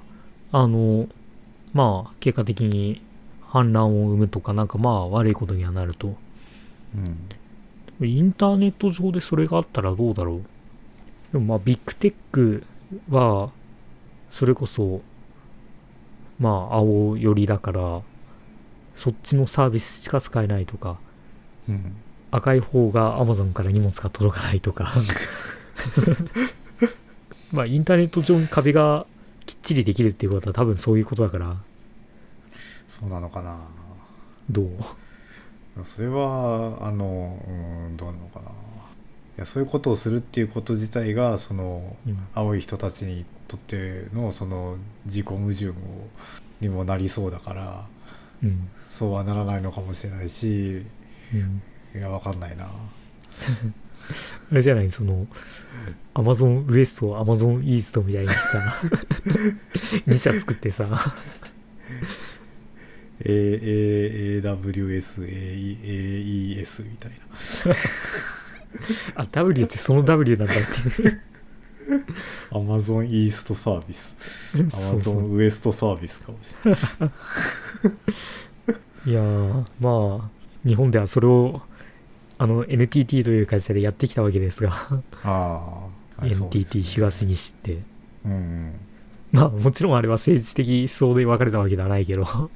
[0.52, 1.09] あの
[1.72, 3.02] まあ結果的に
[3.46, 6.14] 反乱を生むとかなんかまあ悪いことにはなると。
[8.00, 8.06] うん。
[8.06, 10.42] インターネット上でそれがあったらどうだろう。
[11.32, 12.64] でもまあビッグテック
[13.11, 13.50] は
[14.30, 15.00] それこそ
[16.38, 18.02] まあ青寄りだから
[18.96, 20.98] そっちのサービスしか使えないとか
[21.68, 21.96] うん。
[22.30, 24.92] 赤い方が Amazon から荷物が届かないとか
[27.53, 29.07] まあインターネット上に壁が
[29.46, 31.57] きっちりできるっていうことは多分そういうことだから。
[32.88, 33.59] そうなのかな。
[34.51, 34.66] どう？
[35.84, 38.46] それはあのうんどうなのかな。
[38.49, 38.53] い
[39.36, 42.18] やそういうことをするっていうこと自体がそのうん。
[42.34, 44.76] 青い人たちにとってのその
[45.07, 45.72] 自己矛盾を
[46.61, 47.86] にもなりそうだから
[48.42, 48.68] うん。
[48.90, 50.84] そうはならないのかもしれないし
[51.32, 51.62] うん。
[51.94, 52.68] いやわかんないな
[54.50, 55.26] あれじゃないその
[56.14, 58.34] アマゾンウエストアマゾンイーストみたいにさ
[60.06, 61.14] 2社作ってさ。
[65.18, 67.16] AAWSAES みたいな。
[69.22, 71.20] あ W ってその W なんだっていう。
[72.50, 74.14] Amazon イーストサービス
[74.70, 75.14] そうそう。
[75.22, 76.76] Amazon ウエストサービスかもしれな
[79.06, 79.11] い。
[79.11, 80.30] いやーまあ
[80.68, 81.62] 日本ではそれを
[82.39, 84.72] あの NTT という会社でやってきたわけですが。
[85.24, 87.78] ああ NTT 東西って。
[88.24, 88.72] うんうん。
[89.32, 92.51] まあもちろんあれは政治的思想で分かれたわけではないけど。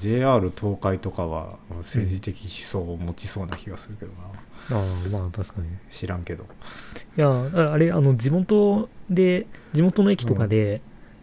[0.00, 5.68] JR 東海とかは政治的思想を持ちそうな気がするけどな、ああまあ確かに。
[5.90, 6.44] 知らんけど。
[7.16, 10.82] いやああれあの地元で地元の駅とかで、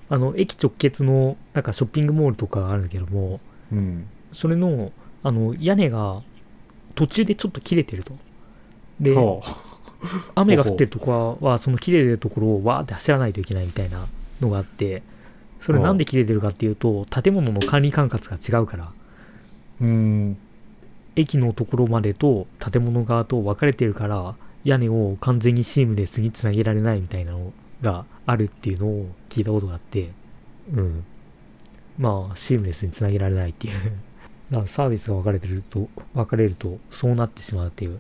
[0.09, 3.39] あの駅直結のなんかショッピングモールとかあるんだけども
[3.71, 4.07] うん。
[4.31, 4.91] それの
[5.23, 6.23] あの屋根が
[6.95, 8.13] 途中でちょっと切れてると。
[8.99, 9.41] では
[10.35, 14.05] 雨が降ってるところはその切れてるところをわーって走らないといけないみたいな
[14.39, 15.03] のがあって
[15.59, 18.85] それなんで切れてるかっていうと建物の管理管轄が違うから。
[18.85, 18.91] あ
[19.81, 20.37] うん。
[21.15, 24.35] 駅のところまでと建物側と分かれてるから
[24.65, 30.11] 屋根を完全にシームレスにつなげられないみたいなのがあるっていうのを聞いたことがあって。
[30.73, 31.03] うん。
[31.97, 33.93] まあシームレスにつなげられないっていう
[34.51, 37.99] だからサービスが分かれてると分かれるとそうなってしまうっていう。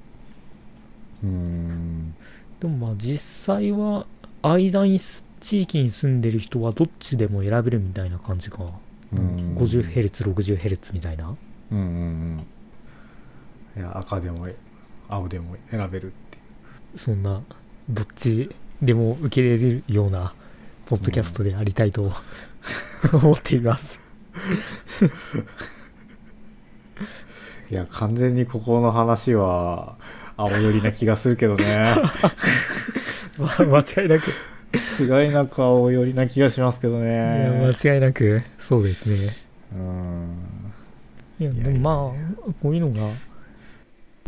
[1.23, 2.15] うん。
[2.59, 4.05] でもまあ実際は
[4.41, 8.63] 間にす地域に住んでる人はどっちでも選べるみたいな感じか。
[9.13, 9.55] うん。
[9.57, 11.35] 50Hz60Hz みたいな。
[11.71, 12.47] うんうんうん。
[13.77, 14.47] いや赤でも
[15.09, 16.39] 青でも選べるってい
[16.95, 16.97] う。
[16.97, 17.41] そんな
[17.89, 18.49] どっち
[18.81, 20.33] でも受け入れるような
[20.85, 22.11] ポッドキャストでありたいと、
[23.11, 23.99] 思っています
[27.71, 29.97] いや完全にここの話は
[30.37, 31.95] 青寄りな気がするけどね。
[33.39, 34.31] まあ間違いなく。
[34.99, 38.41] 違いなく青寄りな気がしますけどいやね間違いなく。
[38.59, 39.35] そうですね。
[39.73, 40.27] うん。
[41.39, 42.13] いやでもま
[42.47, 43.09] あこういうのが。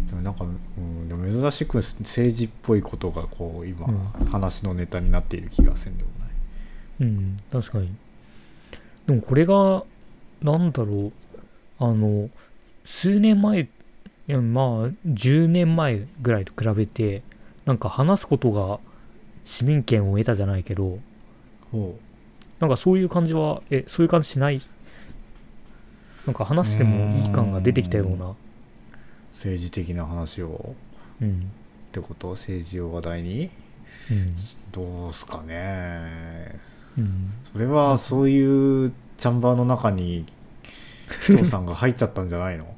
[0.10, 6.30] でもなんか、うん、でも珍しく政治っぽいことがこう今、う話のネタになっている気がせんでもない。
[7.02, 7.92] うん確かに。
[9.06, 9.84] でもこれが
[10.42, 11.12] なんだろう。
[11.80, 12.30] あの
[12.90, 13.68] 数年前い
[14.28, 14.66] やまあ
[15.06, 17.22] 10年前ぐらいと比べて
[17.66, 18.80] なんか話すことが
[19.44, 21.00] 市民権を得たじゃないけど
[21.72, 22.00] ほ
[22.62, 24.62] なんかそういう感じはえそういう感じしない
[26.26, 28.36] なんか話してもいい感が出てきたような。
[29.32, 30.76] 政治的な話を。
[31.22, 31.52] うん。
[31.88, 32.32] ってこと？
[32.32, 33.50] 政治を話題に？
[34.12, 34.36] うん。
[34.72, 36.60] どうすかね。
[36.98, 37.32] うん。
[37.54, 40.26] それはそういうチャンバーの中に
[41.26, 42.76] 紀藤さんが入っちゃったんじゃないの？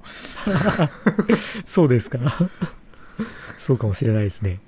[1.65, 2.19] そうですか。
[3.57, 4.59] そうかもしれないですね。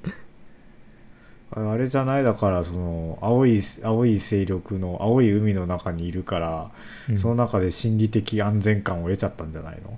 [1.53, 2.23] あれじゃない？
[2.23, 6.71] だからその青い青い勢力の青い海の中にいるから、
[7.09, 7.17] うん。
[7.17, 9.97] その中で心理的安全感を得ちゃったんじゃないの？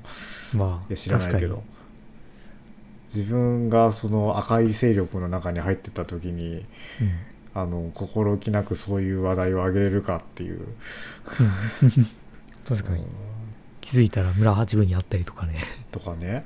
[0.54, 1.64] まあいや知らないけ確ど。
[3.14, 6.66] 自分がその赤い勢力の中に入ってた時に
[6.98, 7.12] かに
[7.54, 10.60] あの心置きなくそういう話題を上げれるかっていう。
[11.82, 11.88] うん。
[11.88, 12.08] う ん
[12.68, 13.06] 確かに
[13.84, 15.60] 気づいたら村八分にあったりとかね。
[15.92, 16.46] とかね。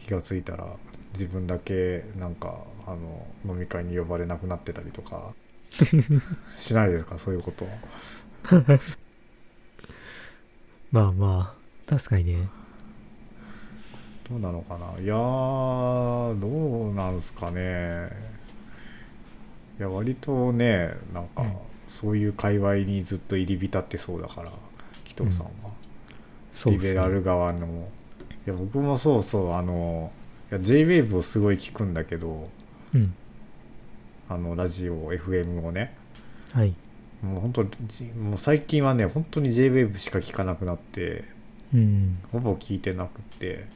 [0.00, 0.66] 気がついたら
[1.12, 5.34] 自分だけなんかあの飲み会に呼ばれなくなってたりとか。
[6.56, 7.18] しないですか？
[7.18, 7.70] そういうことは。
[10.90, 11.54] まあま
[11.86, 12.48] あ確かにね。
[14.28, 14.98] どうなのかな？
[15.00, 18.08] いやーどうなんすかね。
[19.78, 21.52] いや割とねなんか、うん。
[21.88, 24.50] そういう界隈にずっと入り浸ってそうだから
[25.04, 25.61] 紀藤さんは、
[26.66, 27.88] リベラル側の。
[28.46, 30.10] いや僕もそうそうあの
[30.50, 32.48] JWAVE をすごい聞くんだけど
[32.94, 33.14] うん。
[34.28, 35.94] あのラジオ FM をね。
[36.52, 36.74] はい。
[37.22, 41.24] もう本当じもう最近はね本当に JWAVE しか聞かなくなって
[41.72, 43.66] うんほぼ聞いてなくて。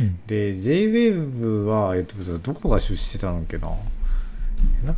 [0.00, 0.20] うん。
[0.26, 3.68] で JWAVE は、えっと、どこが出資してたのっけな。
[4.84, 4.94] なん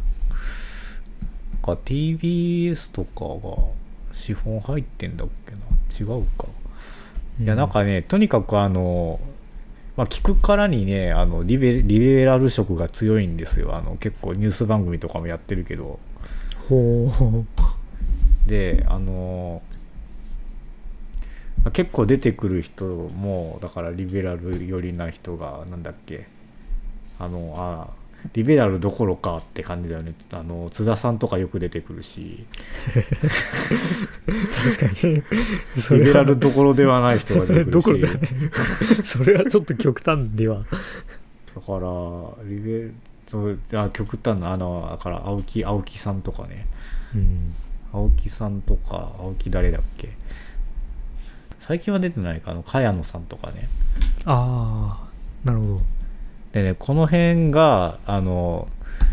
[1.62, 3.56] か TBS とかが
[4.12, 5.58] 資本入ってんだっけな。
[5.98, 6.46] 違うか
[7.40, 9.18] いやなんかねとにかくあの
[9.96, 13.74] まあ聞くからにねあのリベリベラル色が強いんですよ。
[13.74, 15.98] あの結構ニュース番組とかもやってるけど。
[16.68, 18.48] ほう。
[18.48, 19.62] であの
[21.64, 26.26] まあ結構出てくる人もだからリベラル寄りな人がなんだっけ。
[27.18, 28.01] あのあ
[28.34, 30.14] リベラルどころかって感じだよね。
[30.30, 32.46] あの津田さんとかよく出てくるし。
[34.76, 35.22] 確かに。
[35.98, 38.14] リベラルどころではない人が出てくるし。
[39.04, 40.58] それはちょっと極端では。
[40.58, 42.90] だからリベ
[43.28, 46.66] そうあ極端なあのだから青木青木さんとかね。
[47.14, 47.52] うん。
[47.92, 50.10] 青木さんとか青木誰だっけ？
[51.60, 52.52] 最近は出てないか？
[52.52, 53.68] あの茅野さんとかね。
[54.24, 55.08] あ
[55.44, 55.80] あなるほど
[56.52, 58.68] でねこの辺があの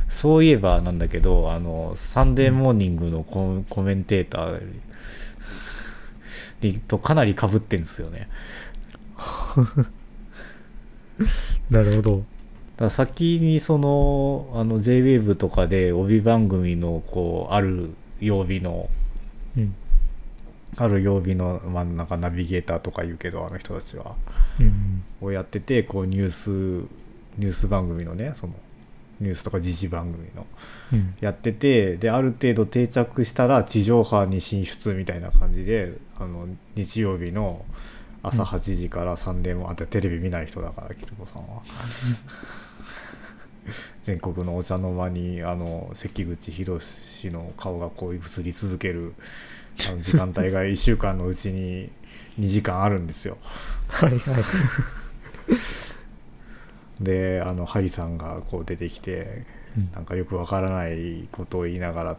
[0.10, 4.62] そういえばなんだけどあのサンデーモーニングのコ,、コメンテーター
[6.62, 8.28] でとかなり被ってんですよね。
[11.70, 12.24] なるほど。
[12.78, 18.90] だ先にそのあの JWAVE とかで帯番組のこうある曜日の
[19.58, 19.76] うん。
[20.78, 24.16] ある曜日の真ん中ナビゲーターとか言うけどあの人たちは。
[24.60, 25.04] うん。
[25.22, 26.88] をやっててこうニュース
[27.40, 28.54] ニュース番組のねその
[29.20, 30.46] ニュースとか時事番組の
[30.94, 31.16] うん。
[31.20, 37.66] やっててである程度定着したら地上波に進出みたいな感じであの日曜日の
[38.22, 41.64] 朝8時からサンデーもあんたテレビ見ない人だからキルコさんは。
[44.02, 49.14] 全国のお茶の間にあの関口宏の顔がこう映り続ける
[49.88, 51.92] あの時間帯が1週間のうちに
[52.40, 53.38] 2時間あるんですよ。
[53.88, 54.44] はいはい
[57.00, 59.45] であのハリさんがこう出てきて
[59.78, 59.91] うん。
[59.93, 62.18] なんかよくわからないことを言いながら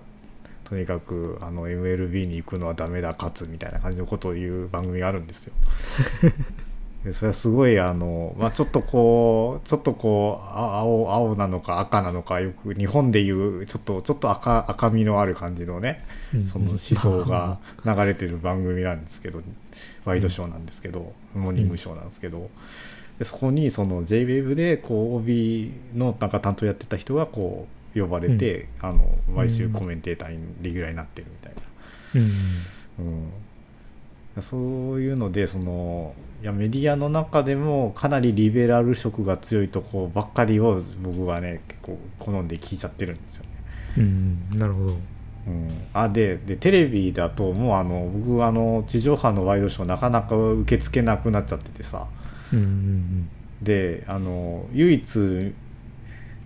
[0.64, 5.52] とにかくあの MLB に行くのはダメだ勝つみたいな感じのことを言う番組があるんですよ。
[7.04, 16.04] でそれはすごいあの、まあ、ちょっとこうちょっとこうあ青青なのか赤なのかよく日本でいうちょっとちょっと赤赤みのある感じのね
[16.34, 16.46] うん。
[16.46, 19.40] その思想が流れてる番組なんですけど
[20.04, 22.50] ワイドショーなんですけどモーニングショーなんですけど
[23.20, 31.62] でそこにその JWAVE でこう OB のなんか担当やってた人がこう呼ばれて、あの毎週コメンテーターにレギュラーになってるみたいな、
[32.98, 33.26] うん
[34.36, 34.56] うん、そ
[34.94, 43.48] ういうのでそのいやメディアの中でもかなりリベラル色が強いとこばっかりを僕はね結構好んで聞いちゃってるんですよね。
[43.98, 44.58] うん。
[44.58, 44.96] なるほど。
[45.46, 52.06] うん、あででテレビだともうあの僕あの地上波のワイドショーなかなか受け付けなくなっちゃっててさ
[52.52, 53.28] うんうん
[53.62, 55.54] であの唯一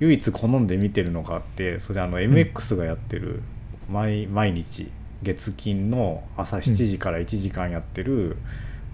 [0.00, 3.40] 唯一好んで見てるのがあってそれあの MX がやってる
[3.88, 4.90] 毎毎日
[5.22, 8.36] 月金の朝7時から1時間やってる、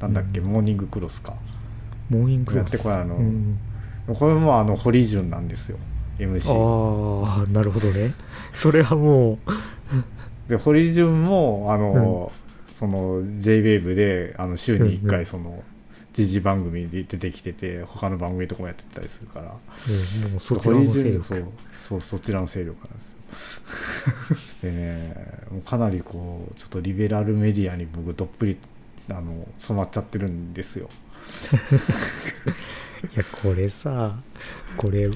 [0.01, 0.47] なんだっけうん。
[0.47, 1.35] モーニングクロスか。
[2.09, 2.65] モーニングクロス。
[2.65, 3.59] やってこれあのうん
[4.07, 5.79] これもあの堀潤なんですよ
[6.19, 8.13] MC ああなるほどね。
[8.53, 9.39] それはも
[10.47, 10.51] う。
[10.51, 12.33] で堀潤もあの、
[12.75, 15.11] その JWAVE であの週に1うんうん。
[15.11, 15.63] 回その
[16.13, 19.55] 時事番組で出てきてて他の番組とかもやってたりするから。
[20.25, 21.45] うんもうそちらの勢そう力
[21.89, 23.19] そうそちらの勢力なんですよ。
[24.63, 25.15] でね
[25.51, 28.59] もうかなりこうちょっとリベラルメディアに僕どっぷり
[29.09, 30.91] あの染まっちゃってるんですよ。
[33.15, 34.17] いやこれさ
[34.77, 35.15] これも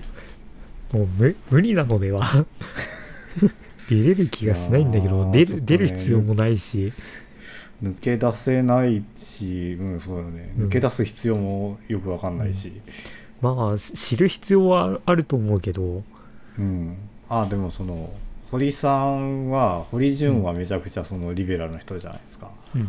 [1.02, 2.24] う無無理なのでは？
[3.88, 6.92] 出れる気がしないんだけどね出る必要もないし
[7.84, 10.54] 抜け出せないし、うん、そうだね。
[10.58, 10.66] うん。
[10.66, 12.72] 抜け出す必要もよくわかんないし、
[13.40, 16.02] まあ知る必要はあると思うけど。
[16.58, 16.96] うん、
[17.28, 18.12] あでもその
[18.50, 22.88] 堀さんは堀潤はめちゃくちゃそのリベラルな人じゃないですか、うん。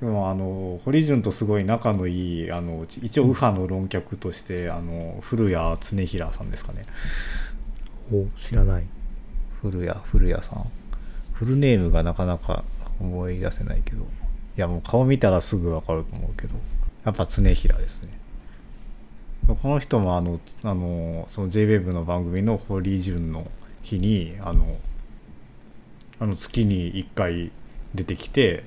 [0.00, 6.82] でもあの堀潤とすごい仲のいいあのち一応右派の論客としてあの古谷恒平さんですかね。
[8.12, 8.84] お知らない。
[9.62, 10.66] 古谷古谷さん。
[11.32, 12.64] フルネームがなかなか
[13.00, 14.06] 思い出せないけど。
[14.56, 16.54] やもう顔見たらすぐ分かると思うけど。
[17.04, 18.18] やっぱ常平ですね。
[19.46, 23.50] この人もあのあのその JWEB の番組の堀潤の
[23.82, 24.76] 日にあの
[26.20, 27.50] あの月に1回
[27.94, 28.64] 出てきて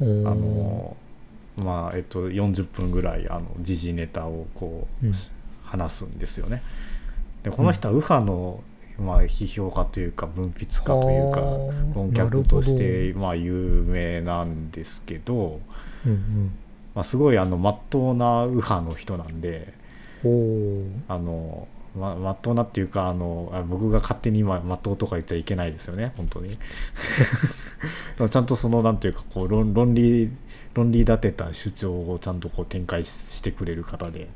[0.00, 0.96] おあーの
[1.56, 5.12] まあえっと40分ぐらいあの時事ネタをこう、うん。
[5.68, 6.62] 話すんですよね。
[7.42, 8.62] でこの人は右派の、
[8.98, 11.40] まあ、批評家というか文筆家というか
[11.94, 15.60] 論客としてまあ有名なんですけど、
[16.04, 16.52] うん
[16.94, 19.72] まあ、すごいあの真っ当な右派の人なんで
[21.08, 26.58] あのま真っ当なっていうかあのあ僕が勝手に今真っ当とか言っちゃいけないですよね本当に。
[28.30, 30.30] ちゃんとそのなんていうかこう論論理
[30.74, 34.28] 論理立てた主張をちゃんとこう展開ししてくれる方で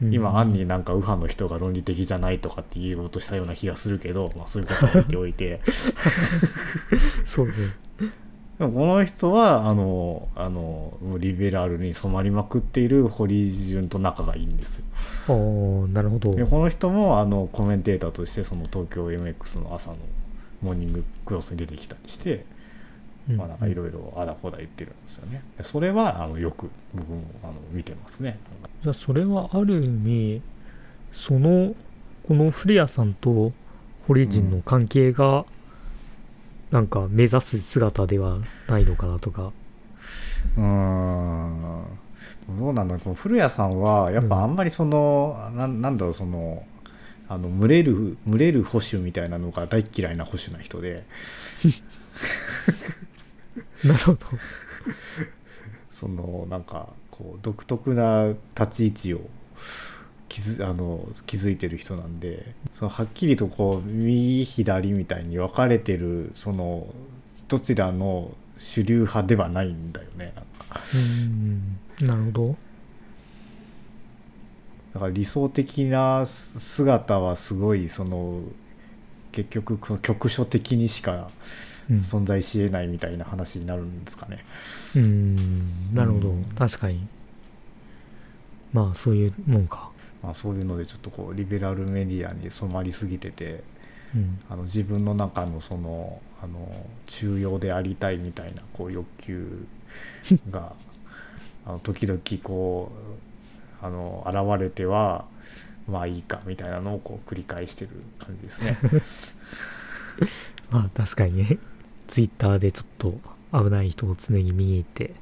[0.00, 5.60] 今暗になんか右派の人が論理的じゃないとかって言おうとしたような気がするけど、まあ、そういうことは置いておいて。
[7.24, 7.52] そうね。
[8.58, 14.84] でもこの人はあのあのリベラルに染まりまくっている堀潤と仲がいいんですよ。
[15.28, 16.34] ああなるほど。
[16.34, 19.96] でこの人もあのコメンテーターとしてその東京 MX の朝の
[20.62, 22.44] モーニングクロスに出てきたりして、
[23.28, 23.36] うん。
[23.36, 25.42] まあ、なんかいろいろあだこだ言ってるんですよね。
[25.58, 28.38] でそれはあのよく僕もあの見てますね
[28.84, 30.42] じゃあそれはある意味
[31.10, 31.74] その
[32.28, 33.52] この古谷さんと
[34.06, 35.46] 堀人の関係が
[36.70, 39.52] なんか目指す姿ではないのかなとか。
[40.58, 41.84] うーん。
[42.58, 43.14] どうなんだろう。
[43.14, 46.62] 古谷さんはやっぱあんまりその、なんなんだろうその
[47.26, 51.04] あの群れる群れる保守みたいなのが大っ嫌いな保守な人で。
[53.82, 54.18] なるほど。
[55.90, 59.20] そのなんかこう独特な立ち位置を
[60.28, 66.88] 築あの築いてる人なんでそのはっきりとこう右左みたいに分かれてるその
[67.46, 70.80] どちらの主流派ではないんだよねなんか。
[70.92, 71.78] うん。
[72.00, 72.56] なるほど。
[74.94, 78.40] だから理想的な姿はすごいその
[79.30, 84.44] 結局この局所的にしかうん存在しえないみたいな話になるんですかね。
[84.96, 85.94] うん。
[85.94, 86.28] なるほど。
[86.30, 86.44] うん。
[86.56, 87.06] 確かに。
[88.72, 89.90] まあそういうもんか。
[90.22, 93.62] まあ、そういうのでちょっとこうリベラルメディアに染まりすぎてて
[94.14, 94.40] うん。
[94.48, 99.66] あの自分の中のそのあの中庸でありたいみたいなこう欲求
[100.50, 100.72] が
[101.66, 102.92] あの時々こ
[103.82, 105.26] うあの現れては
[105.88, 108.78] まあいいかみたいなのをこう繰り返してる感じですね。
[110.70, 111.58] まあ確かにね
[112.08, 113.14] ツイッターでちょっと
[113.52, 115.14] 危ない人を常に見に行って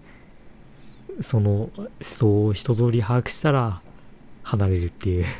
[1.20, 3.83] その思想を一通り把握したら
[4.43, 5.26] 離れるっていう。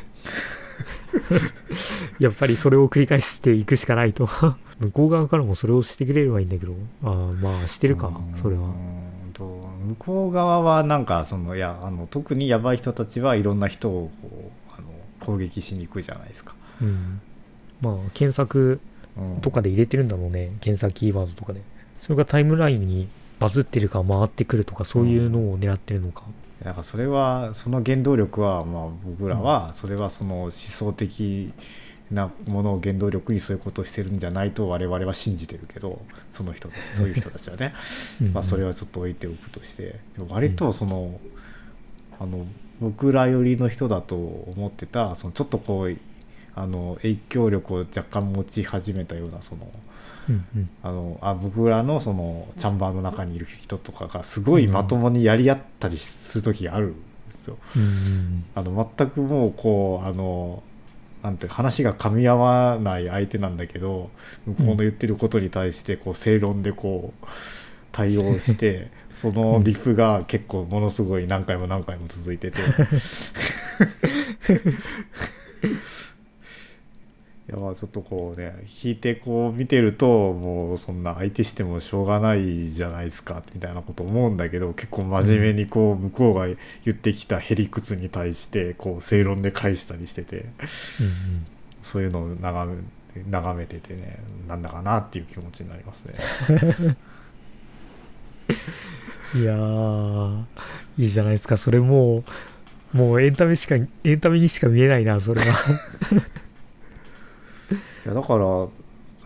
[2.19, 4.29] やっぱりそれを繰り返していくしかないと。
[4.79, 6.73] 向こう側からもそれをしてくれればいいんだけど。
[7.03, 8.69] ああまあしてるかそれは。
[9.37, 14.87] 向こう側はなんかそのいやあの特にやばい人たちはいろんな人をこうあの
[15.19, 16.55] 攻撃しに行くじゃないですか。
[16.81, 17.21] うん。
[17.81, 18.92] まあ検索うん
[19.41, 20.51] とかで入れてるんだろうね。
[20.61, 21.61] 検索キーワードとかで。
[22.01, 23.07] それがタイムラインに
[23.39, 26.23] バズってるか回ってくるとかそういうのを狙ってるのか。
[26.63, 31.51] なんかそれはその原動力はまあ僕らはそれはその思想的
[32.09, 36.01] なものを原動力にそういうことをしてるんじゃないと我々は信じてるけど
[36.31, 37.73] その人たち そういう人たちはね。
[38.33, 39.99] まあそれははちょっと置いておくとして。
[40.15, 41.19] でも割とその
[42.19, 42.45] あの
[42.79, 45.97] 僕ら寄りの人だと思ってたそのちょっとこう
[46.55, 49.71] あの影響力を若干持ち始めたようなその
[50.29, 50.69] うんうん。
[50.81, 56.97] あのあ僕らのそのチャンバーの中にいる人とかがすごいまともにやり合ったりする時があるんで
[57.31, 57.57] すよ。
[57.75, 58.45] うんうん。
[58.55, 60.63] あの全くもうこうあの
[61.23, 64.09] なんて話が噛み合わない相手なんだけど
[64.45, 67.25] 向こうの言ってることに対してこう正論でこう
[67.91, 72.59] 対応して そのリフが結構ものすごい何回も何回も続いてて。
[77.49, 78.53] いやまあちょっとこうね
[78.83, 86.55] 引いてこう見てるともうそんな相手してもしょうがないじゃないですかみたいなこと思うんだけど結構真面目にこう向こうが言
[86.91, 90.45] ってきたへりくつに対してこう正論で返したりしててうん
[91.81, 92.81] そういうのを眺め
[93.29, 96.13] 眺めててねなんだかなっていう気持ちになりますね。
[99.35, 100.43] う んいやー
[100.97, 102.23] いいじゃないですかそれも
[102.93, 105.53] うもうエンタメしかエンタメにしか見えないなそれはい
[108.05, 108.67] やだから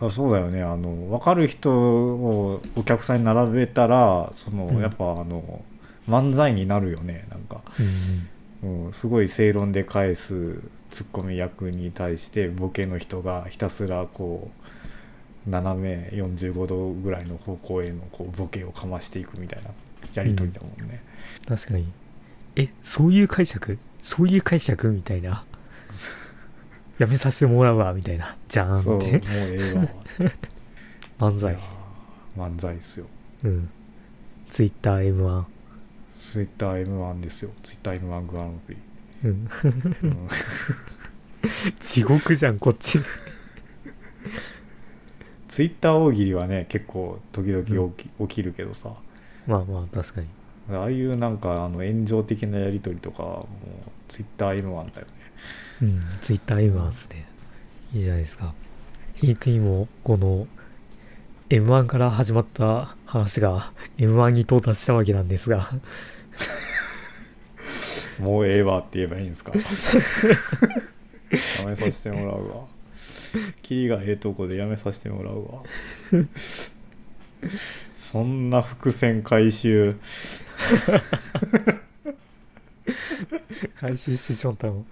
[0.00, 0.62] あそうだよね。
[0.62, 4.80] あの分かる人をお客さんに並べたらその、うん。
[4.80, 5.64] やっぱあの
[6.08, 7.62] 漫才になるよねなんか。
[8.60, 10.60] うん、すごい正論で返す
[10.90, 14.50] ツッコミ役に対してボケの人がひたすらこ
[15.46, 19.70] う斜め45度ぐらいの方向へのこうボケをかましていくみたいな
[20.14, 21.00] やりとりだもんね、
[21.46, 21.86] 確かに。
[22.56, 23.78] えそういう解釈？
[24.02, 24.90] そういう解釈？
[24.90, 25.44] みたいな
[26.98, 28.36] やめさせてもらうわみたいな。
[28.48, 29.88] じゃーんそうもうってええわ。
[31.32, 31.52] 漫才。
[31.54, 33.06] いやー漫才っすよ。
[33.44, 33.70] うん。
[34.50, 35.44] ツイッター M1
[36.18, 37.50] ツイッター M1 ですよ。
[37.62, 38.78] ツイッター M1 グランプリ、
[39.24, 39.48] うん。
[40.02, 40.28] うん。
[41.78, 42.98] 地獄じゃんこっち。
[45.46, 48.94] ツイッター大喜利はね結構時々起き,、起きるけどさ。
[49.46, 50.26] まあまあ確かに。
[50.70, 53.46] ああいうなんかあの炎上的なやり取りとかはもう
[54.08, 55.12] ツイッター M1 だよね
[55.82, 56.00] うん。
[56.22, 56.96] ツイッター M1 で。
[56.96, 57.26] すね
[57.94, 58.54] いいじゃないですか。
[59.14, 60.46] ひいくにもこの
[61.48, 65.70] M1 から始まった話が M1 に到達したわけなんですが。
[68.18, 69.52] もうええわって言えばいいんですか？
[69.56, 69.60] や
[71.68, 72.66] めさせてもらうわ。
[73.62, 75.62] キリがええとこでやめさせてもらうわ。
[77.94, 79.96] そんな伏線回収。
[83.76, 84.84] 回収してしまったの